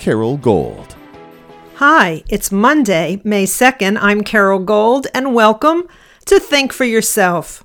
Carole 0.00 0.38
Gold. 0.38 0.96
Hi, 1.74 2.24
it's 2.30 2.50
Monday, 2.50 3.20
May 3.22 3.44
2nd. 3.44 3.98
I'm 4.00 4.22
Carole 4.22 4.58
Gold, 4.58 5.08
and 5.12 5.34
welcome 5.34 5.86
to 6.24 6.40
Think 6.40 6.72
for 6.72 6.84
Yourself. 6.84 7.62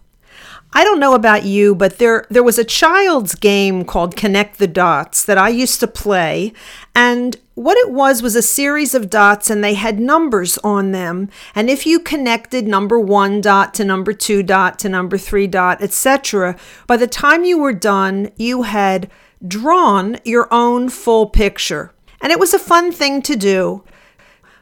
I 0.73 0.84
don't 0.84 0.99
know 0.99 1.13
about 1.13 1.45
you, 1.45 1.73
but 1.73 1.98
there 1.98 2.26
there 2.29 2.43
was 2.43 2.59
a 2.59 2.66
child's 2.66 3.35
game 3.35 3.85
called 3.85 4.17
Connect 4.17 4.57
the 4.57 4.67
Dots 4.67 5.23
that 5.23 5.38
I 5.38 5.48
used 5.48 5.79
to 5.79 5.88
play, 5.88 6.52
and 6.93 7.38
what 7.53 7.77
it 7.77 7.90
was 7.90 8.21
was 8.21 8.35
a 8.35 8.41
series 8.41 8.93
of 8.93 9.09
dots 9.09 9.49
and 9.49 9.63
they 9.63 9.76
had 9.76 9.98
numbers 9.98 10.57
on 10.57 10.91
them. 10.91 11.29
And 11.55 11.70
if 11.70 11.85
you 11.85 12.02
connected 12.02 12.67
number 12.67 12.99
1 12.99 13.40
dot 13.40 13.73
to 13.76 13.85
number 13.85 14.12
2 14.12 14.43
dot 14.43 14.77
to 14.79 14.90
number 14.90 15.17
3 15.17 15.48
dot, 15.48 15.81
etc., 15.81 16.57
by 16.85 16.98
the 16.98 17.07
time 17.07 17.45
you 17.45 17.57
were 17.59 17.71
done, 17.71 18.29
you 18.35 18.63
had 18.63 19.09
drawn 19.48 20.17
your 20.26 20.54
own 20.54 20.90
full 20.90 21.27
picture. 21.27 21.93
And 22.21 22.31
it 22.31 22.39
was 22.39 22.53
a 22.53 22.59
fun 22.59 22.91
thing 22.91 23.21
to 23.23 23.35
do. 23.35 23.83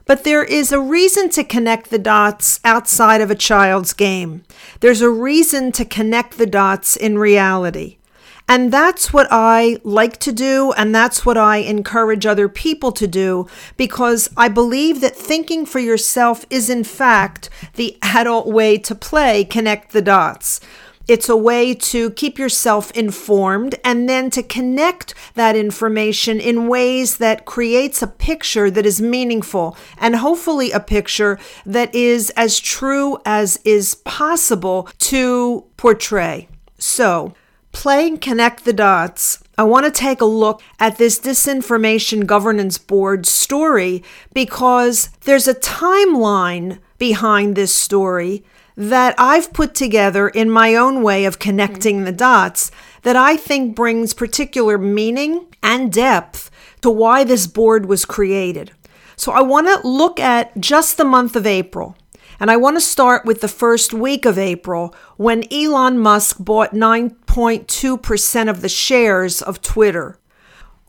But 0.05 0.23
there 0.25 0.43
is 0.43 0.71
a 0.71 0.81
reason 0.81 1.29
to 1.29 1.43
connect 1.43 1.89
the 1.89 1.99
dots 1.99 2.59
outside 2.65 3.21
of 3.21 3.31
a 3.31 3.35
child's 3.35 3.93
game. 3.93 4.43
There's 4.81 5.01
a 5.01 5.09
reason 5.09 5.71
to 5.73 5.85
connect 5.85 6.37
the 6.37 6.45
dots 6.45 6.97
in 6.97 7.17
reality. 7.17 7.97
And 8.45 8.73
that's 8.73 9.13
what 9.13 9.27
I 9.31 9.77
like 9.85 10.17
to 10.17 10.33
do, 10.33 10.73
and 10.73 10.93
that's 10.93 11.25
what 11.25 11.37
I 11.37 11.57
encourage 11.57 12.25
other 12.25 12.49
people 12.49 12.91
to 12.91 13.07
do, 13.07 13.47
because 13.77 14.29
I 14.35 14.49
believe 14.49 14.99
that 14.99 15.15
thinking 15.15 15.65
for 15.65 15.79
yourself 15.79 16.45
is, 16.49 16.69
in 16.69 16.83
fact, 16.83 17.49
the 17.75 17.97
adult 18.01 18.47
way 18.47 18.77
to 18.79 18.93
play 18.95 19.45
connect 19.45 19.93
the 19.93 20.01
dots. 20.01 20.59
It's 21.05 21.27
a 21.27 21.35
way 21.35 21.73
to 21.75 22.11
keep 22.11 22.39
yourself 22.39 22.89
informed 22.91 23.75
and 23.83 24.07
then 24.07 24.29
to 24.31 24.41
connect 24.41 25.13
that 25.35 25.55
information 25.55 26.39
in 26.39 26.69
ways 26.69 27.17
that 27.17 27.43
creates 27.43 28.01
a 28.01 28.07
picture 28.07 28.71
that 28.71 28.85
is 28.85 29.01
meaningful 29.01 29.75
and 29.97 30.15
hopefully 30.15 30.71
a 30.71 30.79
picture 30.79 31.37
that 31.65 31.93
is 31.93 32.29
as 32.37 32.57
true 32.57 33.17
as 33.25 33.59
is 33.65 33.95
possible 34.05 34.87
to 34.99 35.65
portray. 35.75 36.47
So, 36.77 37.33
playing 37.73 38.19
Connect 38.19 38.63
the 38.63 38.71
Dots, 38.71 39.43
I 39.57 39.63
want 39.63 39.85
to 39.85 39.91
take 39.91 40.21
a 40.21 40.25
look 40.25 40.61
at 40.79 40.97
this 40.97 41.19
Disinformation 41.19 42.25
Governance 42.25 42.77
Board 42.77 43.25
story 43.25 44.03
because 44.33 45.09
there's 45.21 45.49
a 45.49 45.53
timeline 45.53 46.79
behind 46.97 47.55
this 47.55 47.75
story 47.75 48.45
that 48.75 49.15
I've 49.17 49.53
put 49.53 49.75
together 49.75 50.29
in 50.29 50.49
my 50.49 50.75
own 50.75 51.03
way 51.03 51.25
of 51.25 51.39
connecting 51.39 51.97
mm-hmm. 51.97 52.05
the 52.05 52.11
dots 52.11 52.71
that 53.03 53.15
I 53.15 53.37
think 53.37 53.75
brings 53.75 54.13
particular 54.13 54.77
meaning 54.77 55.47
and 55.61 55.91
depth 55.91 56.49
to 56.81 56.89
why 56.89 57.23
this 57.23 57.47
board 57.47 57.85
was 57.85 58.05
created. 58.05 58.71
So 59.15 59.31
I 59.31 59.41
want 59.41 59.67
to 59.67 59.87
look 59.87 60.19
at 60.19 60.59
just 60.59 60.97
the 60.97 61.05
month 61.05 61.35
of 61.35 61.45
April. 61.45 61.95
And 62.39 62.49
I 62.51 62.57
want 62.57 62.75
to 62.75 62.81
start 62.81 63.25
with 63.25 63.41
the 63.41 63.47
first 63.47 63.93
week 63.93 64.25
of 64.25 64.37
April 64.37 64.93
when 65.17 65.45
Elon 65.53 65.97
Musk 65.99 66.37
bought 66.39 66.71
9.2% 66.71 68.49
of 68.49 68.61
the 68.61 68.69
shares 68.69 69.41
of 69.41 69.61
Twitter. 69.61 70.19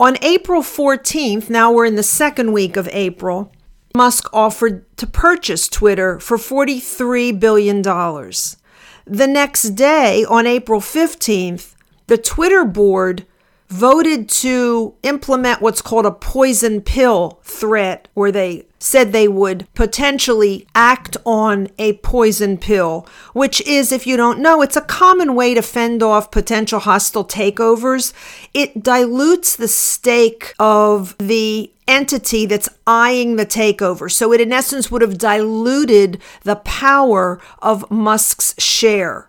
On 0.00 0.16
April 0.22 0.62
14th, 0.62 1.48
now 1.48 1.70
we're 1.70 1.84
in 1.84 1.94
the 1.94 2.02
second 2.02 2.52
week 2.52 2.76
of 2.76 2.88
April, 2.90 3.52
Musk 3.96 4.28
offered 4.32 4.84
to 4.96 5.06
purchase 5.06 5.68
Twitter 5.68 6.18
for 6.18 6.36
$43 6.36 7.38
billion. 7.38 7.80
The 7.80 9.26
next 9.28 9.62
day, 9.76 10.24
on 10.24 10.48
April 10.48 10.80
15th, 10.80 11.76
the 12.08 12.18
Twitter 12.18 12.64
board 12.64 13.24
voted 13.68 14.28
to 14.28 14.94
implement 15.04 15.60
what's 15.60 15.80
called 15.80 16.06
a 16.06 16.10
poison 16.10 16.80
pill 16.80 17.38
threat, 17.44 18.08
where 18.14 18.32
they 18.32 18.66
said 18.80 19.12
they 19.12 19.28
would 19.28 19.66
potentially 19.74 20.66
act 20.74 21.16
on 21.24 21.68
a 21.78 21.92
poison 21.98 22.58
pill, 22.58 23.06
which 23.32 23.60
is, 23.62 23.92
if 23.92 24.08
you 24.08 24.16
don't 24.16 24.40
know, 24.40 24.60
it's 24.60 24.76
a 24.76 24.80
common 24.80 25.36
way 25.36 25.54
to 25.54 25.62
fend 25.62 26.02
off 26.02 26.32
potential 26.32 26.80
hostile 26.80 27.24
takeovers. 27.24 28.12
It 28.52 28.82
dilutes 28.82 29.54
the 29.54 29.68
stake 29.68 30.52
of 30.58 31.16
the 31.18 31.70
entity 31.86 32.46
that's 32.46 32.68
eyeing 32.86 33.36
the 33.36 33.46
takeover. 33.46 34.10
So 34.10 34.32
it, 34.32 34.40
in 34.40 34.52
essence, 34.52 34.90
would 34.90 35.02
have 35.02 35.18
diluted 35.18 36.20
the 36.42 36.56
power 36.56 37.40
of 37.60 37.90
Musk's 37.90 38.54
share. 38.58 39.28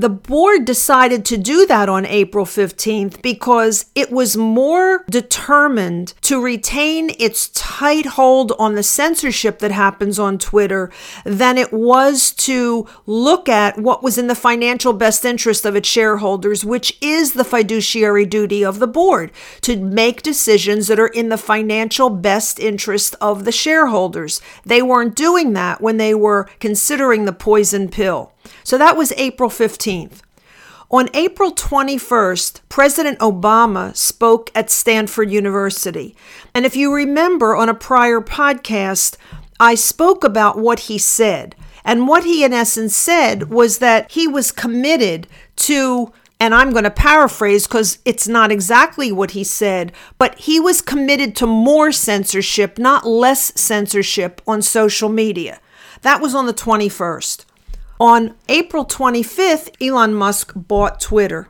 The 0.00 0.08
board 0.08 0.64
decided 0.64 1.26
to 1.26 1.36
do 1.36 1.66
that 1.66 1.90
on 1.90 2.06
April 2.06 2.46
15th 2.46 3.20
because 3.20 3.84
it 3.94 4.10
was 4.10 4.34
more 4.34 5.04
determined 5.10 6.14
to 6.22 6.42
retain 6.42 7.10
its 7.18 7.48
tight 7.48 8.06
hold 8.06 8.52
on 8.58 8.76
the 8.76 8.82
censorship 8.82 9.58
that 9.58 9.72
happens 9.72 10.18
on 10.18 10.38
Twitter 10.38 10.90
than 11.26 11.58
it 11.58 11.70
was 11.70 12.30
to 12.32 12.86
look 13.04 13.46
at 13.46 13.76
what 13.76 14.02
was 14.02 14.16
in 14.16 14.26
the 14.26 14.34
financial 14.34 14.94
best 14.94 15.22
interest 15.26 15.66
of 15.66 15.76
its 15.76 15.86
shareholders, 15.86 16.64
which 16.64 16.96
is 17.02 17.34
the 17.34 17.44
fiduciary 17.44 18.24
duty 18.24 18.64
of 18.64 18.78
the 18.78 18.86
board 18.86 19.30
to 19.60 19.76
make 19.76 20.22
decisions 20.22 20.86
that 20.86 20.98
are 20.98 21.08
in 21.08 21.28
the 21.28 21.36
financial 21.36 22.08
best 22.08 22.58
interest 22.58 23.16
of 23.20 23.44
the 23.44 23.52
shareholders. 23.52 24.40
They 24.64 24.80
weren't 24.80 25.14
doing 25.14 25.52
that 25.52 25.82
when 25.82 25.98
they 25.98 26.14
were 26.14 26.48
considering 26.58 27.26
the 27.26 27.34
poison 27.34 27.90
pill. 27.90 28.32
So 28.64 28.78
that 28.78 28.96
was 28.96 29.12
April 29.16 29.50
15th. 29.50 30.22
On 30.92 31.08
April 31.14 31.52
21st, 31.52 32.62
President 32.68 33.16
Obama 33.20 33.94
spoke 33.94 34.50
at 34.56 34.70
Stanford 34.70 35.30
University. 35.30 36.16
And 36.52 36.66
if 36.66 36.74
you 36.74 36.92
remember 36.92 37.54
on 37.54 37.68
a 37.68 37.74
prior 37.74 38.20
podcast, 38.20 39.16
I 39.60 39.76
spoke 39.76 40.24
about 40.24 40.58
what 40.58 40.80
he 40.80 40.98
said. 40.98 41.54
And 41.84 42.08
what 42.08 42.24
he, 42.24 42.42
in 42.42 42.52
essence, 42.52 42.96
said 42.96 43.50
was 43.50 43.78
that 43.78 44.10
he 44.10 44.26
was 44.26 44.50
committed 44.50 45.28
to, 45.56 46.12
and 46.40 46.54
I'm 46.54 46.72
going 46.72 46.84
to 46.84 46.90
paraphrase 46.90 47.68
because 47.68 47.98
it's 48.04 48.26
not 48.26 48.50
exactly 48.50 49.12
what 49.12 49.30
he 49.30 49.44
said, 49.44 49.92
but 50.18 50.36
he 50.40 50.58
was 50.58 50.80
committed 50.80 51.36
to 51.36 51.46
more 51.46 51.92
censorship, 51.92 52.78
not 52.78 53.06
less 53.06 53.52
censorship 53.54 54.42
on 54.44 54.60
social 54.60 55.08
media. 55.08 55.60
That 56.02 56.20
was 56.20 56.34
on 56.34 56.46
the 56.46 56.54
21st. 56.54 57.44
On 58.00 58.34
April 58.48 58.86
25th, 58.86 59.70
Elon 59.78 60.14
Musk 60.14 60.52
bought 60.56 61.02
Twitter. 61.02 61.48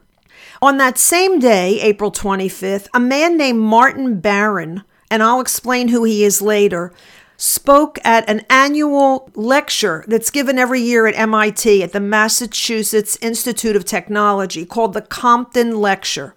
On 0.61 0.79
that 0.79 0.99
same 0.99 1.39
day, 1.39 1.81
April 1.81 2.11
25th, 2.11 2.89
a 2.93 2.99
man 2.99 3.37
named 3.37 3.61
Martin 3.61 4.19
Baron, 4.19 4.83
and 5.13 5.23
I'll 5.23 5.41
explain 5.41 5.89
who 5.89 6.03
he 6.03 6.25
is 6.25 6.43
later, 6.43 6.93
spoke 7.37 8.01
at 8.05 8.29
an 8.29 8.45
annual 8.51 9.31
lecture 9.37 10.05
that's 10.09 10.33
given 10.33 10.59
every 10.59 10.81
year 10.81 11.07
at 11.07 11.17
MIT 11.17 11.85
at 11.85 11.93
the 11.93 12.01
Massachusetts 12.01 13.17
Institute 13.23 13.77
of 13.77 13.85
Technology 13.85 14.67
called 14.67 14.93
the 14.93 15.03
Compton 15.03 15.81
Lecture. 15.81 16.35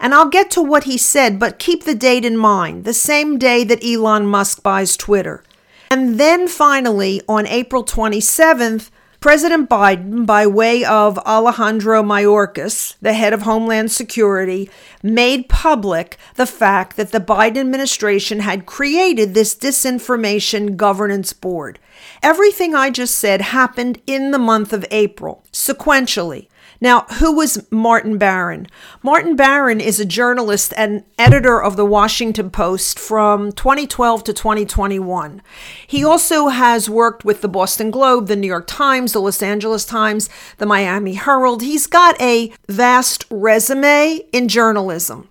And 0.00 0.12
I'll 0.12 0.28
get 0.28 0.50
to 0.50 0.62
what 0.62 0.82
he 0.82 0.98
said, 0.98 1.38
but 1.38 1.60
keep 1.60 1.84
the 1.84 1.94
date 1.94 2.24
in 2.24 2.36
mind 2.36 2.84
the 2.84 2.92
same 2.92 3.38
day 3.38 3.62
that 3.62 3.84
Elon 3.84 4.26
Musk 4.26 4.64
buys 4.64 4.96
Twitter. 4.96 5.44
And 5.88 6.18
then 6.18 6.48
finally, 6.48 7.22
on 7.28 7.46
April 7.46 7.84
27th, 7.84 8.90
President 9.24 9.70
Biden, 9.70 10.26
by 10.26 10.46
way 10.46 10.84
of 10.84 11.16
Alejandro 11.20 12.02
Mayorkas, 12.02 12.94
the 13.00 13.14
head 13.14 13.32
of 13.32 13.40
Homeland 13.40 13.90
Security, 13.90 14.68
made 15.02 15.48
public 15.48 16.18
the 16.34 16.44
fact 16.44 16.98
that 16.98 17.10
the 17.10 17.20
Biden 17.20 17.56
administration 17.56 18.40
had 18.40 18.66
created 18.66 19.32
this 19.32 19.56
disinformation 19.56 20.76
governance 20.76 21.32
board. 21.32 21.78
Everything 22.22 22.74
I 22.74 22.90
just 22.90 23.16
said 23.16 23.40
happened 23.40 23.98
in 24.06 24.30
the 24.30 24.38
month 24.38 24.74
of 24.74 24.84
April, 24.90 25.42
sequentially. 25.50 26.48
Now, 26.80 27.02
who 27.18 27.32
was 27.32 27.70
Martin 27.70 28.18
Baron? 28.18 28.66
Martin 29.02 29.36
Baron 29.36 29.80
is 29.80 30.00
a 30.00 30.04
journalist 30.04 30.74
and 30.76 31.04
editor 31.18 31.62
of 31.62 31.76
the 31.76 31.84
Washington 31.84 32.50
Post 32.50 32.98
from 32.98 33.52
2012 33.52 34.24
to 34.24 34.32
2021. 34.32 35.42
He 35.86 36.04
also 36.04 36.48
has 36.48 36.90
worked 36.90 37.24
with 37.24 37.40
the 37.40 37.48
Boston 37.48 37.90
Globe, 37.90 38.26
the 38.26 38.36
New 38.36 38.48
York 38.48 38.66
Times, 38.66 39.12
the 39.12 39.20
Los 39.20 39.42
Angeles 39.42 39.84
Times, 39.84 40.28
the 40.58 40.66
Miami 40.66 41.14
Herald. 41.14 41.62
He's 41.62 41.86
got 41.86 42.20
a 42.20 42.52
vast 42.68 43.24
resume 43.30 44.20
in 44.32 44.48
journalism. 44.48 45.28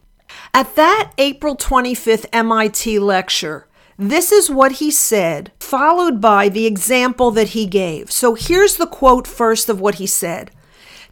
At 0.53 0.75
that 0.75 1.11
April 1.17 1.55
25th 1.55 2.25
MIT 2.31 2.99
lecture, 2.99 3.67
This 3.97 4.31
is 4.31 4.49
what 4.49 4.73
he 4.73 4.89
said, 4.89 5.51
followed 5.59 6.19
by 6.19 6.49
the 6.49 6.65
example 6.65 7.31
that 7.31 7.49
he 7.49 7.65
gave. 7.65 8.11
So 8.11 8.33
here's 8.33 8.77
the 8.77 8.87
quote 8.87 9.27
first 9.27 9.69
of 9.69 9.79
what 9.79 9.95
he 9.95 10.07
said. 10.07 10.51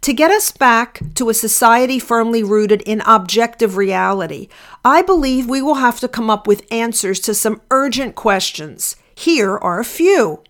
To 0.01 0.13
get 0.13 0.31
us 0.31 0.51
back 0.51 0.99
to 1.13 1.29
a 1.29 1.33
society 1.35 1.99
firmly 1.99 2.41
rooted 2.41 2.81
in 2.81 3.03
objective 3.05 3.77
reality, 3.77 4.47
I 4.83 5.03
believe 5.03 5.47
we 5.47 5.61
will 5.61 5.75
have 5.75 5.99
to 5.99 6.07
come 6.07 6.27
up 6.27 6.47
with 6.47 6.65
answers 6.71 7.19
to 7.19 7.35
some 7.35 7.61
urgent 7.69 8.15
questions. 8.15 8.95
Here 9.13 9.55
are 9.59 9.79
a 9.79 9.85
few. 9.85 10.41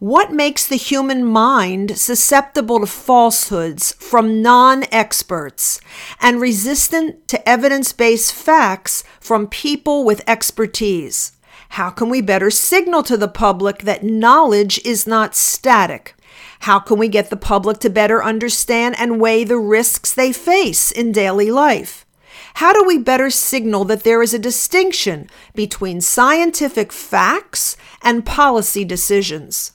What 0.00 0.32
makes 0.32 0.66
the 0.66 0.74
human 0.74 1.24
mind 1.24 1.96
susceptible 1.96 2.80
to 2.80 2.86
falsehoods 2.86 3.92
from 3.92 4.42
non 4.42 4.84
experts 4.90 5.80
and 6.20 6.40
resistant 6.40 7.28
to 7.28 7.48
evidence 7.48 7.92
based 7.92 8.34
facts 8.34 9.04
from 9.20 9.46
people 9.46 10.04
with 10.04 10.28
expertise? 10.28 11.30
How 11.70 11.90
can 11.90 12.08
we 12.08 12.22
better 12.22 12.50
signal 12.50 13.04
to 13.04 13.16
the 13.16 13.28
public 13.28 13.82
that 13.82 14.02
knowledge 14.02 14.84
is 14.84 15.06
not 15.06 15.36
static? 15.36 16.15
How 16.60 16.78
can 16.78 16.98
we 16.98 17.08
get 17.08 17.30
the 17.30 17.36
public 17.36 17.78
to 17.80 17.90
better 17.90 18.22
understand 18.22 18.96
and 18.98 19.20
weigh 19.20 19.44
the 19.44 19.58
risks 19.58 20.12
they 20.12 20.32
face 20.32 20.90
in 20.90 21.12
daily 21.12 21.50
life? 21.50 22.06
How 22.54 22.72
do 22.72 22.84
we 22.84 22.98
better 22.98 23.30
signal 23.30 23.84
that 23.84 24.02
there 24.02 24.22
is 24.22 24.32
a 24.32 24.38
distinction 24.38 25.28
between 25.54 26.00
scientific 26.00 26.92
facts 26.92 27.76
and 28.02 28.24
policy 28.24 28.84
decisions? 28.84 29.72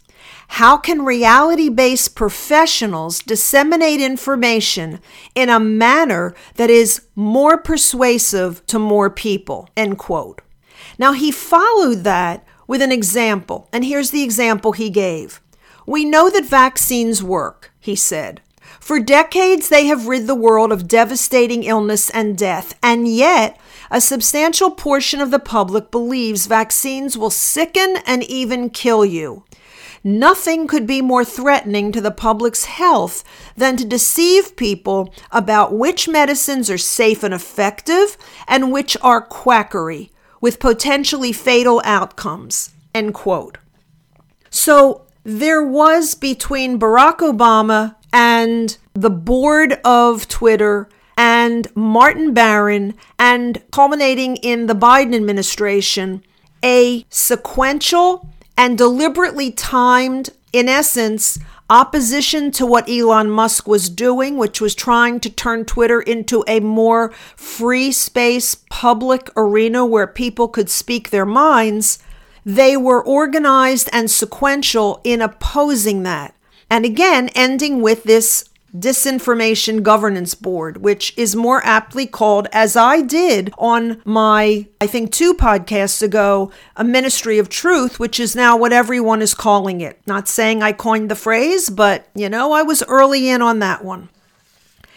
How 0.56 0.76
can 0.76 1.06
reality 1.06 1.70
based 1.70 2.16
professionals 2.16 3.20
disseminate 3.20 4.02
information 4.02 5.00
in 5.34 5.48
a 5.48 5.60
manner 5.60 6.36
that 6.56 6.70
is 6.70 7.04
more 7.16 7.58
persuasive 7.58 8.66
to 8.68 8.78
more 8.78 9.10
people? 9.10 9.70
End 9.78 9.98
quote. 9.98 10.42
Now, 10.98 11.14
he 11.14 11.32
followed 11.32 12.04
that 12.04 12.46
with 12.68 12.82
an 12.82 12.92
example, 12.92 13.70
and 13.72 13.86
here's 13.86 14.12
the 14.12 14.24
example 14.24 14.74
he 14.74 14.90
gave. 14.90 15.40
We 15.86 16.06
know 16.06 16.30
that 16.30 16.46
vaccines 16.46 17.24
work, 17.24 17.72
he 17.80 17.96
said. 17.96 18.42
For 18.80 19.00
decades, 19.00 19.70
they 19.70 19.86
have 19.88 20.08
rid 20.08 20.28
the 20.28 20.36
world 20.36 20.72
of 20.72 20.88
devastating 20.88 21.64
illness 21.64 22.10
and 22.10 22.38
death, 22.38 22.78
and 22.82 23.08
yet, 23.08 23.60
a 23.90 24.00
substantial 24.02 24.72
portion 24.72 25.20
of 25.20 25.32
the 25.32 25.40
public 25.40 25.92
believes 25.92 26.46
vaccines 26.46 27.18
will 27.18 27.30
sicken 27.30 27.98
and 28.06 28.24
even 28.24 28.70
kill 28.70 29.04
you. 29.04 29.44
Nothing 30.04 30.66
could 30.66 30.88
be 30.88 31.02
more 31.02 31.24
threatening 31.24 31.92
to 31.92 32.02
the 32.02 32.12
public's 32.12 32.66
health 32.66 33.24
than 33.56 33.78
to 33.78 33.86
deceive 33.86 34.56
people 34.56 35.14
about 35.32 35.74
which 35.74 36.08
medicines 36.08 36.72
are 36.72 36.78
safe 36.78 37.24
and 37.24 37.34
effective 37.34 38.18
and 38.48 38.72
which 38.72 38.98
are 39.02 39.22
quackery 39.22 40.12
with 40.40 40.60
potentially 40.60 41.32
fatal 41.32 41.82
outcomes. 41.86 42.72
End 42.96 43.14
quote. 43.14 43.60
So 44.50 45.06
there 45.24 45.64
was 45.64 46.16
between 46.16 46.80
Barack 46.80 47.18
Obama 47.18 47.96
and 48.12 48.78
the 48.94 49.10
board 49.10 49.80
of 49.86 50.28
Twitter 50.28 50.90
and 51.18 51.68
Martin 51.76 52.34
Baron 52.34 52.96
and 53.20 53.62
culminating 53.72 54.38
in 54.38 54.66
the 54.66 54.74
Biden 54.74 55.16
administration 55.16 56.24
a 56.64 57.06
sequential 57.10 58.30
and 58.58 58.78
deliberately 58.78 59.52
timed, 59.52 60.30
in 60.54 60.68
essence, 60.68 61.40
opposition 61.70 62.52
to 62.52 62.66
what 62.66 62.90
Elon 62.90 63.30
Musk 63.30 63.68
was 63.68 63.90
doing, 63.90 64.38
which 64.38 64.60
was 64.60 64.76
trying 64.76 65.20
to 65.22 65.30
turn 65.30 65.64
Twitter 65.64 66.02
into 66.02 66.44
a 66.48 66.60
more 66.60 67.12
free 67.36 67.92
space 67.92 68.56
public 68.70 69.30
arena 69.38 69.86
where 69.86 70.08
people 70.08 70.48
could 70.48 70.70
speak 70.70 71.10
their 71.10 71.26
minds, 71.26 72.00
they 72.46 72.76
were 72.76 73.04
organized 73.04 73.90
and 73.94 74.10
sequential 74.10 75.00
in 75.04 75.22
opposing 75.22 76.04
that. 76.04 76.36
And 76.70 76.86
again, 76.86 77.30
ending 77.36 77.82
with 77.82 78.04
this 78.04 78.46
Disinformation 78.76 79.84
Governance 79.84 80.34
Board, 80.34 80.78
which 80.78 81.14
is 81.18 81.36
more 81.36 81.62
aptly 81.66 82.08
called, 82.08 82.48
as 82.54 82.78
I 82.78 83.02
did 83.02 83.54
on 83.58 84.02
my, 84.06 84.66
I 84.80 84.88
think, 84.88 85.12
two 85.12 85.34
podcasts 85.34 86.02
ago, 86.02 86.52
a 86.78 86.84
Ministry 86.84 87.38
of 87.38 87.50
Truth, 87.50 88.00
which 88.00 88.20
is 88.20 88.36
now 88.36 88.56
what 88.56 88.72
everyone 88.72 89.22
is 89.22 89.34
calling 89.34 89.82
it. 89.82 90.00
Not 90.08 90.30
saying 90.30 90.64
I 90.64 90.72
coined 90.72 91.12
the 91.12 91.16
phrase, 91.16 91.70
but 91.70 92.08
you 92.16 92.30
know, 92.30 92.54
I 92.54 92.62
was 92.62 92.84
early 92.84 93.30
in 93.30 93.42
on 93.42 93.60
that 93.60 93.84
one. 93.84 94.10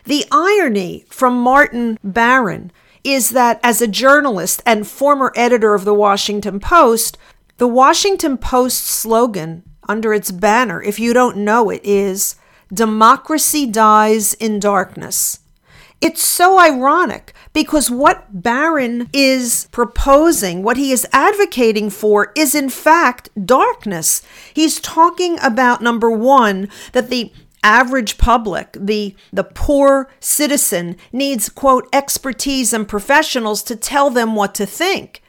The 0.05 0.25
irony 0.31 1.07
from 1.09 1.41
Martin 1.41 1.99
Baron 2.05 2.71
is 3.03 3.31
that 3.31 3.59
as 3.63 3.83
a 3.83 3.89
journalist 3.89 4.63
and 4.65 4.87
former 4.87 5.33
editor 5.35 5.75
of 5.75 5.85
the 5.85 5.95
Washington 5.95 6.61
Post, 6.61 7.19
the 7.59 7.69
Washington 7.69 8.37
Post 8.37 8.85
slogan 8.85 9.63
under 9.89 10.13
its 10.13 10.31
banner, 10.31 10.83
if 10.83 10.99
you 10.99 11.13
don't 11.13 11.37
know 11.37 11.71
it, 11.71 11.81
is 11.85 12.37
Democracy 12.73 13.67
dies 13.67 14.35
in 14.35 14.59
darkness. 14.59 15.41
It's 16.01 16.23
so 16.23 16.59
ironic 16.59 17.33
because 17.53 17.91
what 17.91 18.43
Baron 18.43 19.09
is 19.13 19.69
proposing, 19.71 20.63
what 20.63 20.77
he 20.77 20.93
is 20.93 21.07
advocating 21.13 21.89
for, 21.89 22.33
is 22.37 22.55
in 22.55 22.69
fact 22.69 23.31
darkness. 23.47 24.23
He's 24.53 24.81
talking 24.81 25.39
about 25.43 25.81
number 25.81 26.11
one, 26.11 26.69
that 26.93 27.09
the 27.09 27.33
average 27.63 28.19
public, 28.19 28.77
the, 28.79 29.15
the 29.33 29.45
poor 29.45 30.11
citizen, 30.21 30.97
needs, 31.13 31.49
quote, 31.49 31.89
expertise 31.93 32.73
and 32.75 32.87
professionals 32.87 33.63
to 33.63 33.77
tell 33.77 34.11
them 34.11 34.35
what 34.35 34.55
to 34.57 34.67
think. 34.67 35.23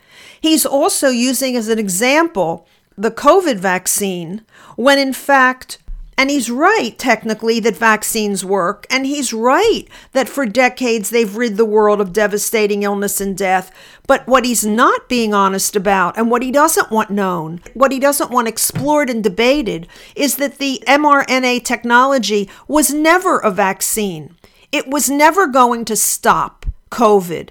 He's 0.46 0.64
also 0.64 1.10
using 1.10 1.56
as 1.56 1.70
an 1.70 1.80
example 1.80 2.68
the 2.96 3.10
COVID 3.10 3.58
vaccine, 3.58 4.46
when 4.76 5.00
in 5.00 5.12
fact, 5.12 5.80
and 6.20 6.30
he's 6.30 6.52
right, 6.52 6.96
technically, 7.00 7.60
that 7.62 7.76
vaccines 7.76 8.46
work. 8.46 8.86
And 8.92 9.08
he's 9.08 9.34
right 9.34 9.88
that 10.12 10.30
for 10.30 10.46
decades 10.46 11.10
they've 11.10 11.36
rid 11.36 11.58
the 11.58 11.66
world 11.66 12.00
of 12.00 12.14
devastating 12.14 12.84
illness 12.84 13.20
and 13.20 13.36
death. 13.36 13.72
But 14.06 14.28
what 14.28 14.46
he's 14.46 14.64
not 14.64 15.10
being 15.10 15.34
honest 15.34 15.76
about, 15.76 16.16
and 16.16 16.30
what 16.30 16.44
he 16.44 16.52
doesn't 16.52 16.92
want 16.92 17.10
known, 17.10 17.60
what 17.74 17.92
he 17.92 18.00
doesn't 18.00 18.30
want 18.30 18.48
explored 18.48 19.10
and 19.10 19.24
debated, 19.24 19.88
is 20.16 20.36
that 20.36 20.60
the 20.60 20.80
mRNA 20.86 21.64
technology 21.64 22.52
was 22.68 22.94
never 22.94 23.40
a 23.40 23.50
vaccine. 23.50 24.36
It 24.72 24.88
was 24.88 25.10
never 25.10 25.48
going 25.48 25.86
to 25.86 25.96
stop 25.96 26.68
COVID. 26.92 27.50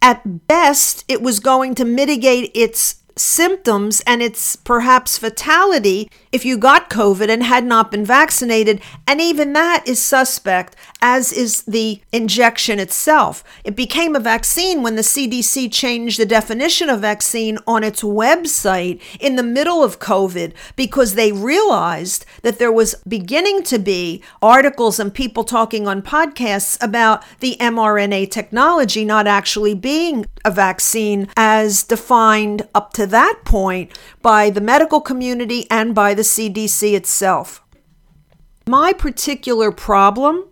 At 0.00 0.46
best, 0.46 1.04
it 1.08 1.22
was 1.22 1.40
going 1.40 1.74
to 1.76 1.84
mitigate 1.84 2.50
its 2.54 2.96
symptoms 3.16 4.00
and 4.06 4.22
its 4.22 4.56
perhaps 4.56 5.18
fatality 5.18 6.08
if 6.30 6.44
you 6.44 6.56
got 6.56 6.90
COVID 6.90 7.28
and 7.28 7.42
had 7.42 7.64
not 7.64 7.90
been 7.90 8.04
vaccinated. 8.04 8.80
And 9.06 9.20
even 9.20 9.52
that 9.54 9.82
is 9.86 10.00
suspect, 10.00 10.76
as 11.00 11.32
is 11.32 11.62
the 11.62 12.00
injection 12.12 12.78
itself. 12.78 13.44
It 13.64 13.76
became 13.76 14.16
a 14.16 14.20
vaccine 14.20 14.82
when 14.82 14.96
the 14.96 15.02
CDC 15.02 15.72
changed 15.72 16.18
the 16.18 16.26
definition 16.26 16.88
of 16.88 17.00
vaccine 17.00 17.58
on 17.66 17.84
its 17.84 18.02
website 18.02 19.00
in 19.20 19.36
the 19.36 19.42
middle 19.42 19.82
of 19.82 20.00
COVID 20.00 20.52
because 20.76 21.14
they 21.14 21.32
realized 21.32 22.24
that 22.42 22.58
there 22.58 22.72
was 22.72 22.96
beginning 23.06 23.62
to 23.64 23.78
be 23.78 24.22
articles 24.42 24.98
and 24.98 25.12
people 25.12 25.44
talking 25.44 25.86
on 25.86 26.02
podcasts 26.02 26.82
about 26.82 27.24
the 27.40 27.56
mRNA 27.60 28.30
technology 28.30 29.04
not 29.04 29.26
actually 29.26 29.74
being 29.74 30.26
a 30.44 30.50
vaccine 30.50 31.28
as 31.36 31.82
defined 31.82 32.66
up 32.74 32.92
to 32.92 33.06
that 33.06 33.40
point 33.44 33.96
by 34.22 34.50
the 34.50 34.60
medical 34.60 35.00
community 35.00 35.66
and 35.70 35.94
by 35.94 36.14
the 36.14 36.22
CDC 36.22 36.94
itself. 36.94 37.62
My 38.66 38.92
particular 38.92 39.72
problem 39.72 40.44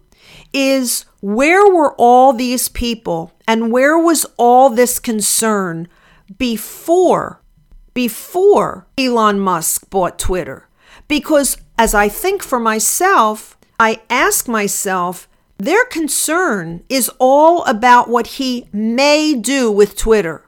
is 0.56 1.04
where 1.20 1.70
were 1.70 1.94
all 1.98 2.32
these 2.32 2.70
people 2.70 3.30
and 3.46 3.70
where 3.70 3.98
was 3.98 4.24
all 4.38 4.70
this 4.70 4.98
concern 4.98 5.86
before 6.38 7.42
before 7.92 8.86
Elon 8.96 9.38
Musk 9.38 9.90
bought 9.90 10.18
Twitter? 10.18 10.66
Because 11.08 11.58
as 11.78 11.94
I 11.94 12.08
think 12.08 12.42
for 12.42 12.58
myself, 12.58 13.58
I 13.78 14.00
ask 14.08 14.48
myself, 14.48 15.28
their 15.58 15.84
concern 15.84 16.82
is 16.88 17.10
all 17.18 17.62
about 17.64 18.08
what 18.08 18.26
he 18.38 18.66
may 18.72 19.34
do 19.34 19.70
with 19.70 19.96
Twitter. 19.96 20.42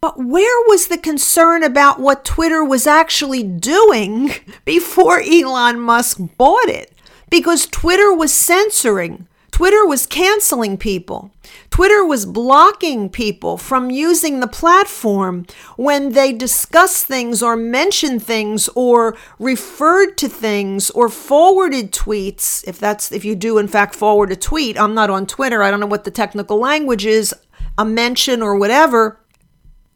But 0.00 0.18
where 0.18 0.68
was 0.68 0.86
the 0.86 0.98
concern 0.98 1.64
about 1.64 1.98
what 1.98 2.24
Twitter 2.24 2.62
was 2.64 2.86
actually 2.86 3.42
doing 3.42 4.30
before 4.64 5.20
Elon 5.20 5.80
Musk 5.80 6.20
bought 6.36 6.68
it? 6.68 6.92
Because 7.30 7.66
Twitter 7.66 8.12
was 8.12 8.32
censoring, 8.32 9.26
Twitter 9.50 9.86
was 9.86 10.06
canceling 10.06 10.76
people. 10.76 11.30
Twitter 11.70 12.04
was 12.04 12.26
blocking 12.26 13.08
people 13.08 13.56
from 13.56 13.90
using 13.90 14.40
the 14.40 14.46
platform 14.46 15.46
when 15.76 16.12
they 16.12 16.32
discussed 16.32 17.06
things 17.06 17.42
or 17.42 17.56
mentioned 17.56 18.22
things 18.22 18.68
or 18.74 19.16
referred 19.38 20.18
to 20.18 20.28
things 20.28 20.90
or 20.90 21.08
forwarded 21.08 21.90
tweets. 21.92 22.62
If 22.68 22.78
that's 22.78 23.10
if 23.12 23.24
you 23.24 23.34
do 23.34 23.56
in 23.58 23.66
fact 23.68 23.94
forward 23.94 24.30
a 24.30 24.36
tweet, 24.36 24.78
I'm 24.78 24.94
not 24.94 25.08
on 25.08 25.26
Twitter. 25.26 25.62
I 25.62 25.70
don't 25.70 25.80
know 25.80 25.86
what 25.86 26.04
the 26.04 26.10
technical 26.10 26.58
language 26.58 27.06
is, 27.06 27.34
a 27.78 27.84
mention 27.84 28.42
or 28.42 28.56
whatever 28.56 29.20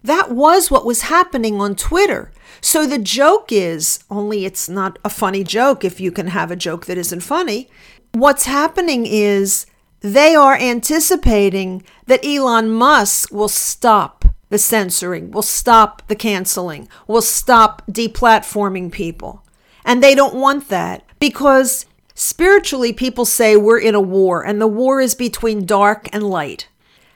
That 0.03 0.31
was 0.31 0.71
what 0.71 0.87
was 0.87 1.03
happening 1.03 1.61
on 1.61 1.75
Twitter. 1.77 2.33
So 2.61 2.87
the 2.87 2.99
joke 2.99 3.51
is, 3.51 4.01
only 4.11 4.45
it's 4.45 4.69
not 4.69 4.99
a 5.05 5.11
funny 5.11 5.45
joke 5.45 5.85
if 5.85 6.01
you 6.01 6.13
can 6.13 6.29
have 6.29 6.51
a 6.51 6.57
joke 6.57 6.87
that 6.87 6.99
isn't 6.99 7.21
funny. 7.21 7.69
What's 8.13 8.47
happening 8.47 9.07
is 9.07 9.67
they 10.01 10.35
are 10.35 10.57
anticipating 10.57 11.85
that 12.07 12.25
Elon 12.25 12.71
Musk 12.71 13.31
will 13.33 13.49
stop 13.49 14.25
the 14.49 14.59
censoring, 14.59 15.31
will 15.31 15.43
stop 15.43 16.03
the 16.09 16.17
canceling, 16.17 16.89
will 17.07 17.23
stop 17.23 17.83
deplatforming 17.87 18.91
people. 18.91 19.45
And 19.85 20.03
they 20.03 20.15
don't 20.15 20.35
want 20.35 20.69
that 20.69 21.05
because 21.19 21.87
spiritually 22.15 22.93
people 22.93 23.25
say 23.25 23.57
we're 23.57 23.79
in 23.79 23.95
a 23.95 24.01
war 24.01 24.45
and 24.45 24.61
the 24.61 24.67
war 24.67 25.01
is 25.01 25.15
between 25.15 25.65
dark 25.65 26.09
and 26.13 26.23
light. 26.23 26.69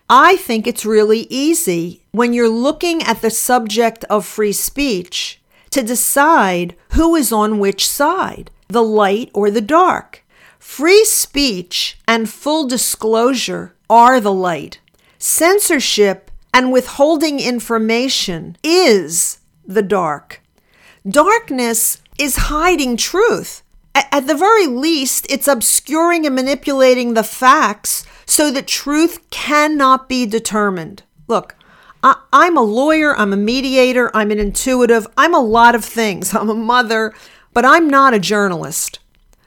I 0.08 0.36
think 0.36 0.66
it's 0.66 0.84
really 0.84 1.26
easy 1.30 2.02
when 2.12 2.32
you're 2.32 2.48
looking 2.48 3.02
at 3.02 3.22
the 3.22 3.30
subject 3.30 4.04
of 4.10 4.26
free 4.26 4.52
speech 4.52 5.40
to 5.70 5.82
decide 5.82 6.76
who 6.90 7.16
is 7.16 7.32
on 7.32 7.58
which 7.58 7.88
side, 7.88 8.50
the 8.68 8.82
light 8.82 9.30
or 9.32 9.50
the 9.50 9.62
dark. 9.62 10.22
Free 10.58 11.04
speech 11.04 11.98
and 12.06 12.28
full 12.28 12.66
disclosure 12.66 13.74
are 13.88 14.20
the 14.20 14.32
light. 14.32 14.78
Censorship 15.18 16.30
and 16.52 16.70
withholding 16.70 17.40
information 17.40 18.56
is 18.62 19.38
the 19.66 19.82
dark. 19.82 20.42
Darkness 21.08 22.00
is 22.18 22.36
hiding 22.36 22.96
truth. 22.96 23.62
At 23.94 24.26
the 24.26 24.34
very 24.34 24.66
least, 24.66 25.26
it's 25.30 25.48
obscuring 25.48 26.26
and 26.26 26.34
manipulating 26.34 27.14
the 27.14 27.22
facts 27.22 28.04
so 28.26 28.50
that 28.50 28.66
truth 28.66 29.28
cannot 29.30 30.08
be 30.08 30.26
determined. 30.26 31.02
Look, 31.28 31.56
I, 32.02 32.16
am 32.32 32.56
a 32.56 32.62
lawyer, 32.62 33.16
I'm 33.16 33.32
a 33.32 33.36
mediator, 33.36 34.10
I'm 34.14 34.30
an 34.30 34.38
intuitive, 34.38 35.06
I'm 35.16 35.34
a 35.34 35.40
lot 35.40 35.74
of 35.74 35.84
things. 35.84 36.34
I'm 36.34 36.50
a 36.50 36.54
mother, 36.54 37.14
but 37.52 37.64
I'm 37.64 37.88
not 37.88 38.14
a 38.14 38.18
journalist. 38.18 38.98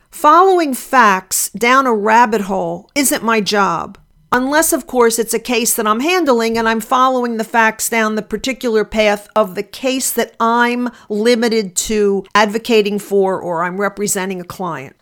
Following 0.09 0.73
facts 0.73 1.49
down 1.49 1.85
a 1.85 1.93
rabbit 1.93 2.41
hole 2.41 2.89
isn't 2.95 3.23
my 3.23 3.41
job. 3.41 3.99
Unless, 4.31 4.73
of 4.73 4.87
course, 4.87 5.19
it's 5.19 5.33
a 5.33 5.39
case 5.39 5.73
that 5.75 5.87
I'm 5.87 6.01
handling 6.01 6.57
and 6.57 6.67
I'm 6.67 6.81
following 6.81 7.37
the 7.37 7.45
facts 7.45 7.87
down 7.87 8.15
the 8.15 8.21
particular 8.21 8.83
path 8.83 9.29
of 9.35 9.55
the 9.55 9.63
case 9.63 10.11
that 10.11 10.35
I'm 10.39 10.89
limited 11.07 11.75
to 11.77 12.25
advocating 12.35 12.99
for 12.99 13.39
or 13.39 13.63
I'm 13.63 13.79
representing 13.79 14.41
a 14.41 14.45
client. 14.45 14.96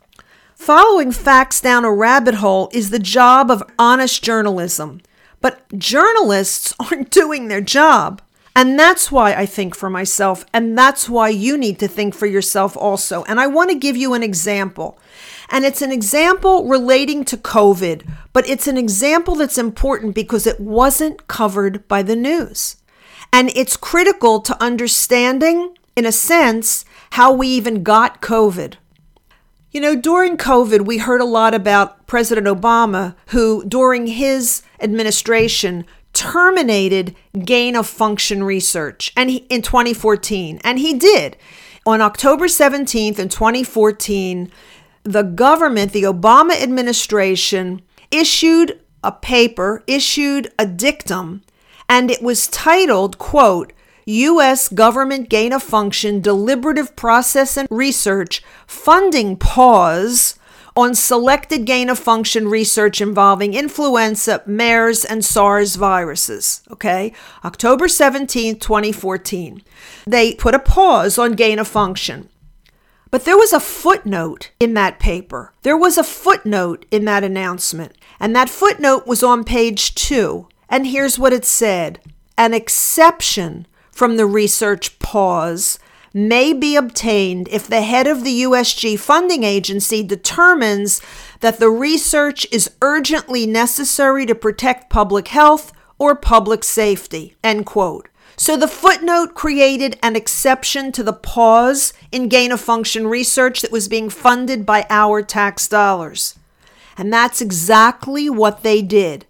Following 0.55 1.11
facts 1.11 1.59
down 1.59 1.83
a 1.83 1.91
rabbit 1.91 2.35
hole 2.35 2.69
is 2.71 2.89
the 2.89 2.97
job 2.97 3.51
of 3.51 3.61
honest 3.77 4.23
journalism. 4.23 5.01
But 5.41 5.77
journalists 5.77 6.73
aren't 6.79 7.11
doing 7.11 7.49
their 7.49 7.61
job. 7.61 8.21
And 8.55 8.79
that's 8.79 9.11
why 9.11 9.33
I 9.33 9.45
think 9.45 9.75
for 9.75 9.89
myself, 9.89 10.45
and 10.53 10.77
that's 10.77 11.09
why 11.09 11.27
you 11.27 11.57
need 11.57 11.77
to 11.79 11.89
think 11.89 12.15
for 12.15 12.25
yourself 12.25 12.77
also. 12.77 13.25
And 13.25 13.37
I 13.37 13.47
want 13.47 13.69
to 13.69 13.77
give 13.77 13.97
you 13.97 14.13
an 14.13 14.23
example. 14.23 14.97
And 15.51 15.65
it's 15.65 15.81
an 15.81 15.91
example 15.91 16.65
relating 16.65 17.25
to 17.25 17.37
COVID, 17.37 18.09
but 18.31 18.47
it's 18.47 18.65
an 18.65 18.77
example 18.77 19.35
that's 19.35 19.57
important 19.57 20.15
because 20.15 20.47
it 20.47 20.61
wasn't 20.61 21.27
covered 21.27 21.85
by 21.89 22.01
the 22.01 22.15
news. 22.15 22.77
And 23.33 23.51
it's 23.55 23.75
critical 23.75 24.39
to 24.39 24.63
understanding, 24.63 25.75
in 25.97 26.05
a 26.05 26.13
sense, 26.13 26.85
how 27.11 27.33
we 27.33 27.49
even 27.49 27.83
got 27.83 28.21
COVID. 28.21 28.75
You 29.75 29.81
know, 29.81 29.93
during 29.93 30.37
COVID, 30.37 30.85
we 30.85 30.99
heard 30.99 31.19
a 31.19 31.25
lot 31.25 31.53
about 31.53 32.07
President 32.07 32.47
Obama, 32.47 33.13
who, 33.31 33.61
during 33.65 34.07
his 34.07 34.61
administration, 34.79 35.85
terminated 36.13 37.13
gain 37.43 37.75
of 37.75 37.85
function 37.85 38.41
research 38.41 39.11
and 39.17 39.29
he, 39.29 39.37
in 39.49 39.61
2014 39.61 40.61
and 40.63 40.79
he 40.79 40.93
did. 40.93 41.35
On 41.85 41.99
October 41.99 42.45
17th 42.45 43.19
in 43.19 43.27
2014 43.27 44.49
the 45.03 45.23
government 45.23 45.91
the 45.91 46.03
Obama 46.03 46.53
administration 46.53 47.81
issued 48.11 48.79
a 49.03 49.11
paper 49.11 49.83
issued 49.87 50.53
a 50.57 50.65
dictum 50.65 51.41
and 51.89 52.09
it 52.09 52.21
was 52.21 52.47
titled 52.47 53.17
quote 53.17 53.73
U.S. 54.05 54.69
government 54.69 55.29
gain 55.29 55.51
of 55.51 55.63
function 55.63 56.21
deliberative 56.21 56.95
process 56.95 57.57
and 57.57 57.67
research 57.71 58.43
funding 58.67 59.35
pause 59.35 60.37
on 60.77 60.93
selected 60.93 61.65
gain 61.65 61.89
of 61.89 61.97
function 61.97 62.47
research 62.47 63.01
involving 63.01 63.53
influenza, 63.53 64.43
MERS, 64.45 65.05
and 65.05 65.23
SARS 65.23 65.75
viruses. 65.75 66.61
Okay, 66.69 67.13
October 67.43 67.87
17, 67.87 68.59
2014. 68.59 69.63
They 70.05 70.35
put 70.35 70.53
a 70.53 70.59
pause 70.59 71.17
on 71.17 71.31
gain 71.31 71.57
of 71.57 71.67
function. 71.67 72.29
But 73.09 73.23
there 73.23 73.37
was 73.37 73.53
a 73.53 73.59
footnote 73.59 74.51
in 74.59 74.73
that 74.73 74.99
paper. 74.99 75.53
There 75.61 75.77
was 75.77 75.97
a 75.97 76.03
footnote 76.03 76.85
in 76.91 77.05
that 77.05 77.23
announcement. 77.23 77.93
And 78.19 78.35
that 78.35 78.49
footnote 78.49 79.07
was 79.07 79.23
on 79.23 79.45
page 79.45 79.95
two. 79.95 80.49
And 80.67 80.87
here's 80.87 81.17
what 81.17 81.33
it 81.33 81.45
said 81.45 82.01
An 82.37 82.53
exception 82.53 83.67
from 83.95 84.17
the 84.17 84.25
research 84.25 84.99
pause 84.99 85.79
may 86.13 86.51
be 86.51 86.75
obtained 86.75 87.47
if 87.47 87.65
the 87.65 87.81
head 87.81 88.07
of 88.07 88.25
the 88.25 88.43
USG 88.43 88.99
funding 88.99 89.45
agency 89.45 90.03
determines 90.03 91.01
that 91.39 91.59
the 91.59 91.69
research 91.69 92.45
is 92.51 92.71
urgently 92.81 93.47
necessary 93.47 94.25
to 94.25 94.35
protect 94.35 94.89
public 94.89 95.29
health 95.29 95.71
or 95.97 96.13
public 96.13 96.65
safety. 96.65 97.35
End 97.41 97.65
quote. 97.65 98.09
So 98.35 98.57
the 98.57 98.67
footnote 98.67 99.33
created 99.33 99.97
an 100.03 100.17
exception 100.17 100.91
to 100.91 101.03
the 101.03 101.13
pause 101.13 101.93
in 102.11 102.27
gain 102.27 102.51
of 102.51 102.59
function 102.59 103.07
research 103.07 103.61
that 103.61 103.71
was 103.71 103.87
being 103.87 104.09
funded 104.09 104.65
by 104.65 104.85
our 104.89 105.21
tax 105.21 105.69
dollars. 105.69 106.37
And 106.97 107.13
that's 107.13 107.39
exactly 107.39 108.29
what 108.29 108.61
they 108.61 108.81
did. 108.81 109.25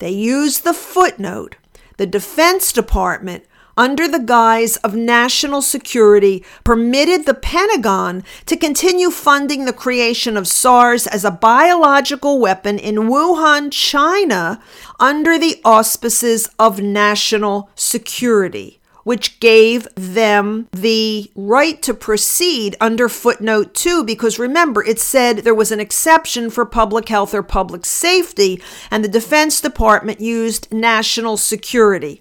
They 0.00 0.10
used 0.10 0.64
the 0.64 0.74
footnote. 0.74 1.54
The 1.98 2.06
Defense 2.06 2.72
Department 2.72 3.44
under 3.78 4.08
the 4.08 4.18
guise 4.18 4.76
of 4.78 4.94
national 4.94 5.62
security, 5.62 6.44
permitted 6.64 7.24
the 7.24 7.32
Pentagon 7.32 8.24
to 8.44 8.56
continue 8.56 9.08
funding 9.10 9.64
the 9.64 9.72
creation 9.72 10.36
of 10.36 10.48
SARS 10.48 11.06
as 11.06 11.24
a 11.24 11.30
biological 11.30 12.40
weapon 12.40 12.78
in 12.78 12.96
Wuhan, 12.96 13.70
China, 13.70 14.60
under 14.98 15.38
the 15.38 15.60
auspices 15.64 16.50
of 16.58 16.80
national 16.80 17.70
security 17.74 18.74
which 19.04 19.40
gave 19.40 19.88
them 19.94 20.68
the 20.70 21.30
right 21.34 21.80
to 21.80 21.94
proceed 21.94 22.76
under 22.78 23.08
footnote 23.08 23.72
2 23.72 24.04
because 24.04 24.38
remember 24.38 24.84
it 24.84 25.00
said 25.00 25.38
there 25.38 25.54
was 25.54 25.72
an 25.72 25.80
exception 25.80 26.50
for 26.50 26.66
public 26.66 27.08
health 27.08 27.32
or 27.32 27.42
public 27.42 27.86
safety 27.86 28.60
and 28.90 29.02
the 29.02 29.08
defense 29.08 29.62
department 29.62 30.20
used 30.20 30.70
national 30.70 31.38
security 31.38 32.20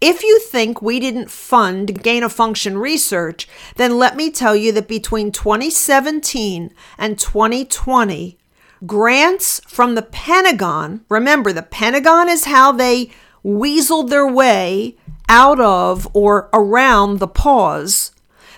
if 0.00 0.22
you 0.22 0.40
think 0.40 0.80
we 0.80 0.98
didn't 0.98 1.30
fund 1.30 2.02
gain 2.02 2.22
of 2.22 2.32
function 2.32 2.78
research, 2.78 3.46
then 3.76 3.98
let 3.98 4.16
me 4.16 4.30
tell 4.30 4.56
you 4.56 4.72
that 4.72 4.88
between 4.88 5.30
2017 5.30 6.72
and 6.96 7.18
2020, 7.18 8.38
grants 8.86 9.60
from 9.68 9.94
the 9.94 10.00
Pentagon, 10.02 11.04
remember, 11.08 11.52
the 11.52 11.62
Pentagon 11.62 12.30
is 12.30 12.46
how 12.46 12.72
they 12.72 13.10
weaseled 13.44 14.08
their 14.08 14.26
way 14.26 14.96
out 15.28 15.60
of 15.60 16.08
or 16.14 16.48
around 16.52 17.18
the 17.18 17.28
pause. 17.28 18.12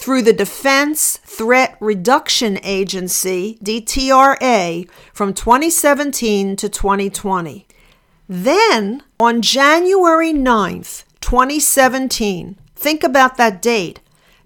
through 0.01 0.23
the 0.23 0.33
Defense 0.33 1.17
Threat 1.17 1.77
Reduction 1.79 2.57
Agency, 2.63 3.59
DTRA, 3.63 4.89
from 5.13 5.31
2017 5.31 6.55
to 6.55 6.67
2020. 6.67 7.67
Then, 8.27 9.03
on 9.19 9.43
January 9.43 10.33
9th, 10.33 11.03
2017, 11.21 12.57
think 12.75 13.03
about 13.03 13.37
that 13.37 13.61
date. 13.61 13.99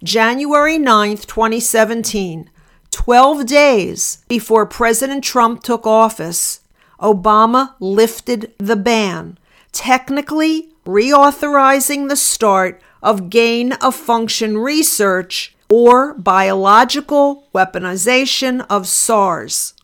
January 0.04 0.78
9th, 0.78 1.26
2017, 1.26 2.50
12 2.92 3.46
days 3.46 4.26
before 4.28 4.66
President 4.66 5.24
Trump 5.24 5.64
took 5.64 5.88
office, 5.88 6.60
Obama 7.00 7.76
lifted 7.80 8.52
the 8.58 8.76
ban, 8.76 9.38
technically 9.72 10.74
reauthorizing 10.86 12.10
the 12.10 12.18
start 12.18 12.82
of 13.06 13.30
gain 13.30 13.72
of 13.74 13.96
function 13.96 14.58
research 14.58 15.56
or 15.70 16.16
biological 16.16 17.48
weaponization 17.54 18.66
of 18.68 18.88
SARS. 18.88 19.76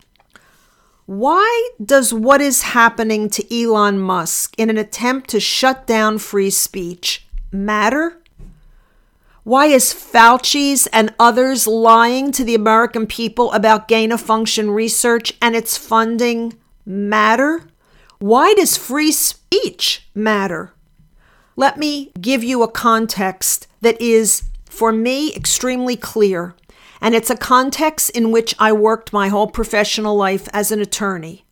Why 1.05 1.69
does 1.83 2.13
what 2.13 2.41
is 2.41 2.61
happening 2.63 3.29
to 3.29 3.55
Elon 3.55 3.99
Musk 3.99 4.55
in 4.57 4.69
an 4.69 4.77
attempt 4.77 5.29
to 5.29 5.39
shut 5.39 5.85
down 5.85 6.17
free 6.17 6.49
speech 6.49 7.27
matter? 7.51 8.17
Why 9.43 9.67
is 9.67 9.93
Fauci's 9.93 10.87
and 10.87 11.13
others 11.19 11.67
lying 11.67 12.31
to 12.31 12.43
the 12.43 12.55
American 12.55 13.07
people 13.07 13.51
about 13.51 13.87
gain 13.87 14.11
of 14.11 14.21
function 14.21 14.71
research 14.71 15.33
and 15.41 15.55
its 15.55 15.77
funding 15.77 16.53
matter? 16.85 17.67
Why 18.19 18.53
does 18.53 18.77
free 18.77 19.11
speech 19.11 20.07
matter? 20.15 20.73
Let 21.61 21.77
me 21.77 22.11
give 22.19 22.43
you 22.43 22.63
a 22.63 22.67
context 22.67 23.67
that 23.81 24.01
is, 24.01 24.45
for 24.65 24.91
me, 24.91 25.31
extremely 25.35 25.95
clear. 25.95 26.55
And 26.99 27.13
it's 27.13 27.29
a 27.29 27.37
context 27.37 28.09
in 28.09 28.31
which 28.31 28.55
I 28.57 28.71
worked 28.71 29.13
my 29.13 29.27
whole 29.27 29.45
professional 29.45 30.15
life 30.15 30.47
as 30.53 30.71
an 30.71 30.81
attorney. 30.81 31.45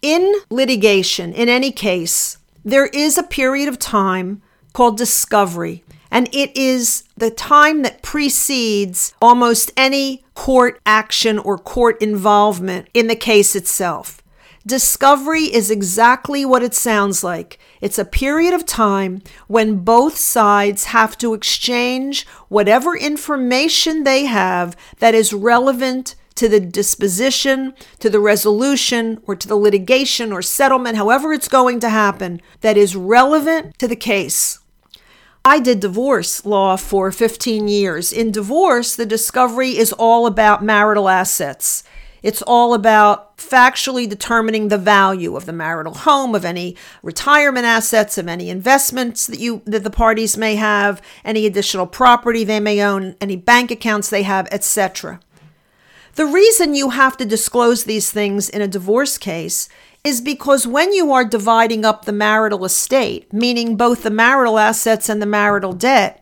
In 0.00 0.32
litigation, 0.48 1.34
in 1.34 1.50
any 1.50 1.70
case, 1.70 2.38
there 2.64 2.86
is 2.86 3.18
a 3.18 3.22
period 3.22 3.68
of 3.68 3.78
time 3.78 4.40
called 4.72 4.96
discovery, 4.96 5.84
and 6.10 6.34
it 6.34 6.56
is 6.56 7.04
the 7.18 7.30
time 7.30 7.82
that 7.82 8.00
precedes 8.00 9.12
almost 9.20 9.70
any 9.76 10.24
court 10.32 10.80
action 10.86 11.38
or 11.38 11.58
court 11.58 12.00
involvement 12.00 12.88
in 12.94 13.06
the 13.06 13.16
case 13.16 13.54
itself. 13.54 14.21
Discovery 14.64 15.52
is 15.52 15.72
exactly 15.72 16.44
what 16.44 16.62
it 16.62 16.72
sounds 16.72 17.24
like. 17.24 17.58
It's 17.80 17.98
a 17.98 18.04
period 18.04 18.54
of 18.54 18.64
time 18.64 19.22
when 19.48 19.78
both 19.78 20.16
sides 20.16 20.84
have 20.84 21.18
to 21.18 21.34
exchange 21.34 22.26
whatever 22.48 22.96
information 22.96 24.04
they 24.04 24.26
have 24.26 24.76
that 25.00 25.16
is 25.16 25.32
relevant 25.32 26.14
to 26.36 26.48
the 26.48 26.60
disposition, 26.60 27.74
to 27.98 28.08
the 28.08 28.20
resolution, 28.20 29.20
or 29.26 29.34
to 29.34 29.48
the 29.48 29.56
litigation 29.56 30.32
or 30.32 30.42
settlement, 30.42 30.96
however 30.96 31.32
it's 31.32 31.48
going 31.48 31.80
to 31.80 31.90
happen, 31.90 32.40
that 32.60 32.76
is 32.76 32.94
relevant 32.94 33.76
to 33.78 33.88
the 33.88 33.96
case. 33.96 34.60
I 35.44 35.58
did 35.58 35.80
divorce 35.80 36.46
law 36.46 36.76
for 36.76 37.10
15 37.10 37.66
years. 37.66 38.12
In 38.12 38.30
divorce, 38.30 38.94
the 38.94 39.04
discovery 39.04 39.76
is 39.76 39.92
all 39.92 40.26
about 40.26 40.62
marital 40.62 41.08
assets. 41.08 41.82
It's 42.22 42.42
all 42.42 42.74
about 42.74 43.36
factually 43.36 44.08
determining 44.08 44.68
the 44.68 44.78
value 44.78 45.36
of 45.36 45.46
the 45.46 45.52
marital 45.52 45.94
home, 45.94 46.34
of 46.34 46.44
any 46.44 46.76
retirement 47.02 47.66
assets, 47.66 48.16
of 48.16 48.28
any 48.28 48.48
investments 48.48 49.26
that 49.26 49.40
you 49.40 49.62
that 49.64 49.84
the 49.84 49.90
parties 49.90 50.36
may 50.36 50.54
have, 50.54 51.02
any 51.24 51.46
additional 51.46 51.86
property 51.86 52.44
they 52.44 52.60
may 52.60 52.82
own, 52.82 53.16
any 53.20 53.36
bank 53.36 53.70
accounts 53.70 54.08
they 54.08 54.22
have, 54.22 54.46
etc. 54.52 55.20
The 56.14 56.26
reason 56.26 56.74
you 56.74 56.90
have 56.90 57.16
to 57.16 57.24
disclose 57.24 57.84
these 57.84 58.10
things 58.10 58.50
in 58.50 58.60
a 58.60 58.68
divorce 58.68 59.16
case 59.16 59.68
is 60.04 60.20
because 60.20 60.66
when 60.66 60.92
you 60.92 61.12
are 61.12 61.24
dividing 61.24 61.84
up 61.84 62.04
the 62.04 62.12
marital 62.12 62.64
estate, 62.64 63.32
meaning 63.32 63.76
both 63.76 64.02
the 64.02 64.10
marital 64.10 64.58
assets 64.58 65.08
and 65.08 65.22
the 65.22 65.26
marital 65.26 65.72
debt, 65.72 66.21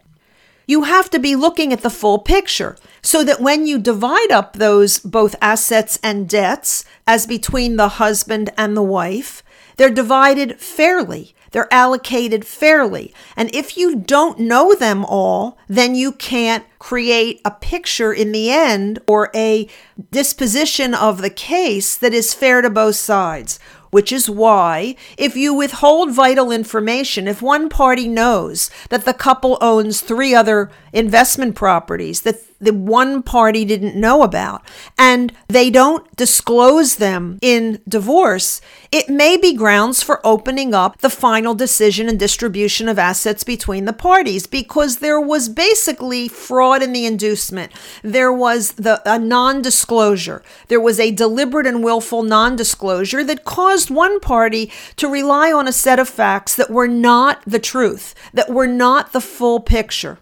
you 0.70 0.84
have 0.84 1.10
to 1.10 1.18
be 1.18 1.34
looking 1.34 1.72
at 1.72 1.80
the 1.80 1.90
full 1.90 2.20
picture 2.20 2.76
so 3.02 3.24
that 3.24 3.40
when 3.40 3.66
you 3.66 3.76
divide 3.76 4.30
up 4.30 4.52
those 4.52 5.00
both 5.00 5.34
assets 5.42 5.98
and 6.00 6.28
debts 6.28 6.84
as 7.08 7.26
between 7.26 7.74
the 7.74 7.88
husband 7.88 8.50
and 8.56 8.76
the 8.76 8.82
wife, 8.82 9.42
they're 9.76 9.90
divided 9.90 10.60
fairly. 10.60 11.34
They're 11.50 11.72
allocated 11.74 12.44
fairly. 12.44 13.12
And 13.36 13.52
if 13.52 13.76
you 13.76 13.96
don't 13.96 14.38
know 14.38 14.72
them 14.72 15.04
all, 15.04 15.58
then 15.66 15.96
you 15.96 16.12
can't 16.12 16.64
create 16.78 17.40
a 17.44 17.50
picture 17.50 18.12
in 18.12 18.30
the 18.30 18.52
end 18.52 19.00
or 19.08 19.28
a 19.34 19.68
disposition 20.12 20.94
of 20.94 21.20
the 21.20 21.30
case 21.30 21.96
that 21.96 22.14
is 22.14 22.32
fair 22.32 22.62
to 22.62 22.70
both 22.70 22.94
sides 22.94 23.58
which 23.90 24.12
is 24.12 24.30
why, 24.30 24.94
if 25.16 25.36
you 25.36 25.54
withhold 25.54 26.12
vital 26.12 26.50
information, 26.50 27.28
if 27.28 27.42
one 27.42 27.68
party 27.68 28.08
knows 28.08 28.70
that 28.88 29.04
the 29.04 29.14
couple 29.14 29.58
owns 29.60 30.00
three 30.00 30.34
other 30.34 30.70
investment 30.92 31.54
properties 31.54 32.22
that 32.22 32.40
the 32.60 32.72
one 32.72 33.22
party 33.22 33.64
didn't 33.64 33.96
know 33.96 34.22
about 34.22 34.62
and 34.98 35.32
they 35.48 35.70
don't 35.70 36.14
disclose 36.16 36.96
them 36.96 37.38
in 37.40 37.80
divorce, 37.88 38.60
it 38.92 39.08
may 39.08 39.36
be 39.36 39.54
grounds 39.54 40.02
for 40.02 40.24
opening 40.24 40.74
up 40.74 40.98
the 40.98 41.10
final 41.10 41.54
decision 41.54 42.08
and 42.08 42.18
distribution 42.18 42.88
of 42.88 42.98
assets 42.98 43.44
between 43.44 43.84
the 43.84 43.92
parties 43.92 44.46
because 44.46 44.98
there 44.98 45.20
was 45.20 45.48
basically 45.48 46.28
fraud 46.28 46.82
in 46.82 46.92
the 46.92 47.06
inducement. 47.06 47.72
There 48.02 48.32
was 48.32 48.72
the 48.72 49.00
a 49.10 49.18
non-disclosure. 49.18 50.42
There 50.68 50.80
was 50.80 51.00
a 51.00 51.10
deliberate 51.10 51.66
and 51.66 51.82
willful 51.82 52.22
non-disclosure 52.22 53.24
that 53.24 53.44
caused 53.44 53.90
one 53.90 54.20
party 54.20 54.70
to 54.96 55.08
rely 55.08 55.52
on 55.52 55.66
a 55.66 55.72
set 55.72 55.98
of 55.98 56.08
facts 56.08 56.54
that 56.56 56.70
were 56.70 56.88
not 56.88 57.42
the 57.46 57.58
truth, 57.58 58.14
that 58.34 58.50
were 58.50 58.66
not 58.66 59.12
the 59.12 59.20
full 59.20 59.60
picture. 59.60 60.18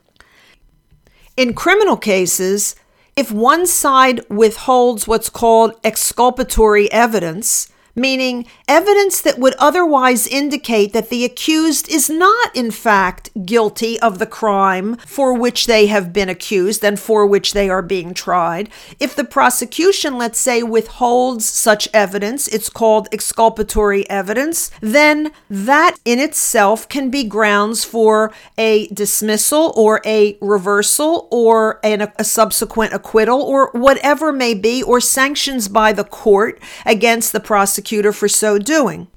In 1.38 1.54
criminal 1.54 1.96
cases, 1.96 2.74
if 3.14 3.30
one 3.30 3.64
side 3.64 4.28
withholds 4.28 5.06
what's 5.06 5.30
called 5.30 5.72
exculpatory 5.84 6.90
evidence, 6.90 7.68
meaning 7.98 8.46
evidence 8.68 9.20
that 9.20 9.38
would 9.38 9.54
otherwise 9.58 10.26
indicate 10.26 10.92
that 10.92 11.08
the 11.08 11.24
accused 11.24 11.90
is 11.90 12.08
not, 12.08 12.54
in 12.54 12.70
fact, 12.70 13.30
guilty 13.44 13.98
of 14.00 14.18
the 14.18 14.26
crime 14.26 14.96
for 14.98 15.34
which 15.34 15.66
they 15.66 15.86
have 15.86 16.12
been 16.12 16.28
accused 16.28 16.84
and 16.84 17.00
for 17.00 17.26
which 17.26 17.52
they 17.52 17.68
are 17.68 17.82
being 17.82 18.14
tried. 18.14 18.70
If 19.00 19.16
the 19.16 19.24
prosecution, 19.24 20.16
let's 20.16 20.38
say, 20.38 20.62
withholds 20.62 21.44
such 21.44 21.88
evidence, 21.92 22.46
it's 22.48 22.70
called 22.70 23.08
exculpatory 23.10 24.08
evidence, 24.08 24.70
then 24.80 25.32
that 25.50 25.96
in 26.04 26.18
itself 26.18 26.88
can 26.88 27.10
be 27.10 27.24
grounds 27.24 27.84
for 27.84 28.32
a 28.56 28.86
dismissal 28.88 29.72
or 29.76 30.00
a 30.04 30.38
reversal 30.40 31.26
or 31.30 31.80
an, 31.82 32.12
a 32.16 32.24
subsequent 32.24 32.92
acquittal 32.92 33.42
or 33.42 33.70
whatever 33.72 34.32
may 34.32 34.54
be, 34.54 34.82
or 34.82 35.00
sanctions 35.00 35.68
by 35.68 35.92
the 35.92 36.04
court 36.04 36.60
against 36.86 37.32
the 37.32 37.40
prosecution 37.40 37.87
prosecutor 37.88 38.12
for 38.12 38.28
so 38.28 38.58
doing. 38.58 39.08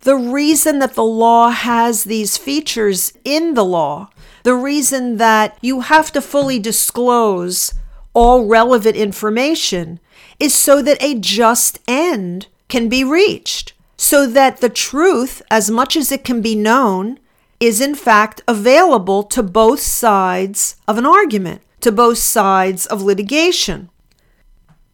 The 0.00 0.14
reason 0.14 0.78
that 0.78 0.94
the 0.94 1.02
law 1.02 1.50
has 1.50 2.04
these 2.04 2.36
features 2.36 3.12
in 3.24 3.54
the 3.54 3.64
law, 3.64 4.10
the 4.44 4.54
reason 4.54 5.16
that 5.16 5.58
you 5.60 5.80
have 5.80 6.12
to 6.12 6.20
fully 6.20 6.60
disclose 6.60 7.74
all 8.14 8.46
relevant 8.46 8.94
information, 8.94 9.98
is 10.38 10.54
so 10.54 10.80
that 10.82 11.02
a 11.02 11.18
just 11.18 11.80
end 11.88 12.46
can 12.68 12.88
be 12.88 13.02
reached, 13.02 13.74
so 13.96 14.26
that 14.28 14.58
the 14.58 14.68
truth, 14.68 15.42
as 15.50 15.68
much 15.68 15.96
as 15.96 16.12
it 16.12 16.22
can 16.22 16.40
be 16.40 16.54
known, 16.54 17.18
is 17.58 17.80
in 17.80 17.96
fact 17.96 18.42
available 18.46 19.24
to 19.24 19.42
both 19.42 19.80
sides 19.80 20.76
of 20.86 20.98
an 20.98 21.06
argument, 21.06 21.62
to 21.80 21.90
both 21.90 22.18
sides 22.18 22.86
of 22.86 23.02
litigation. 23.02 23.90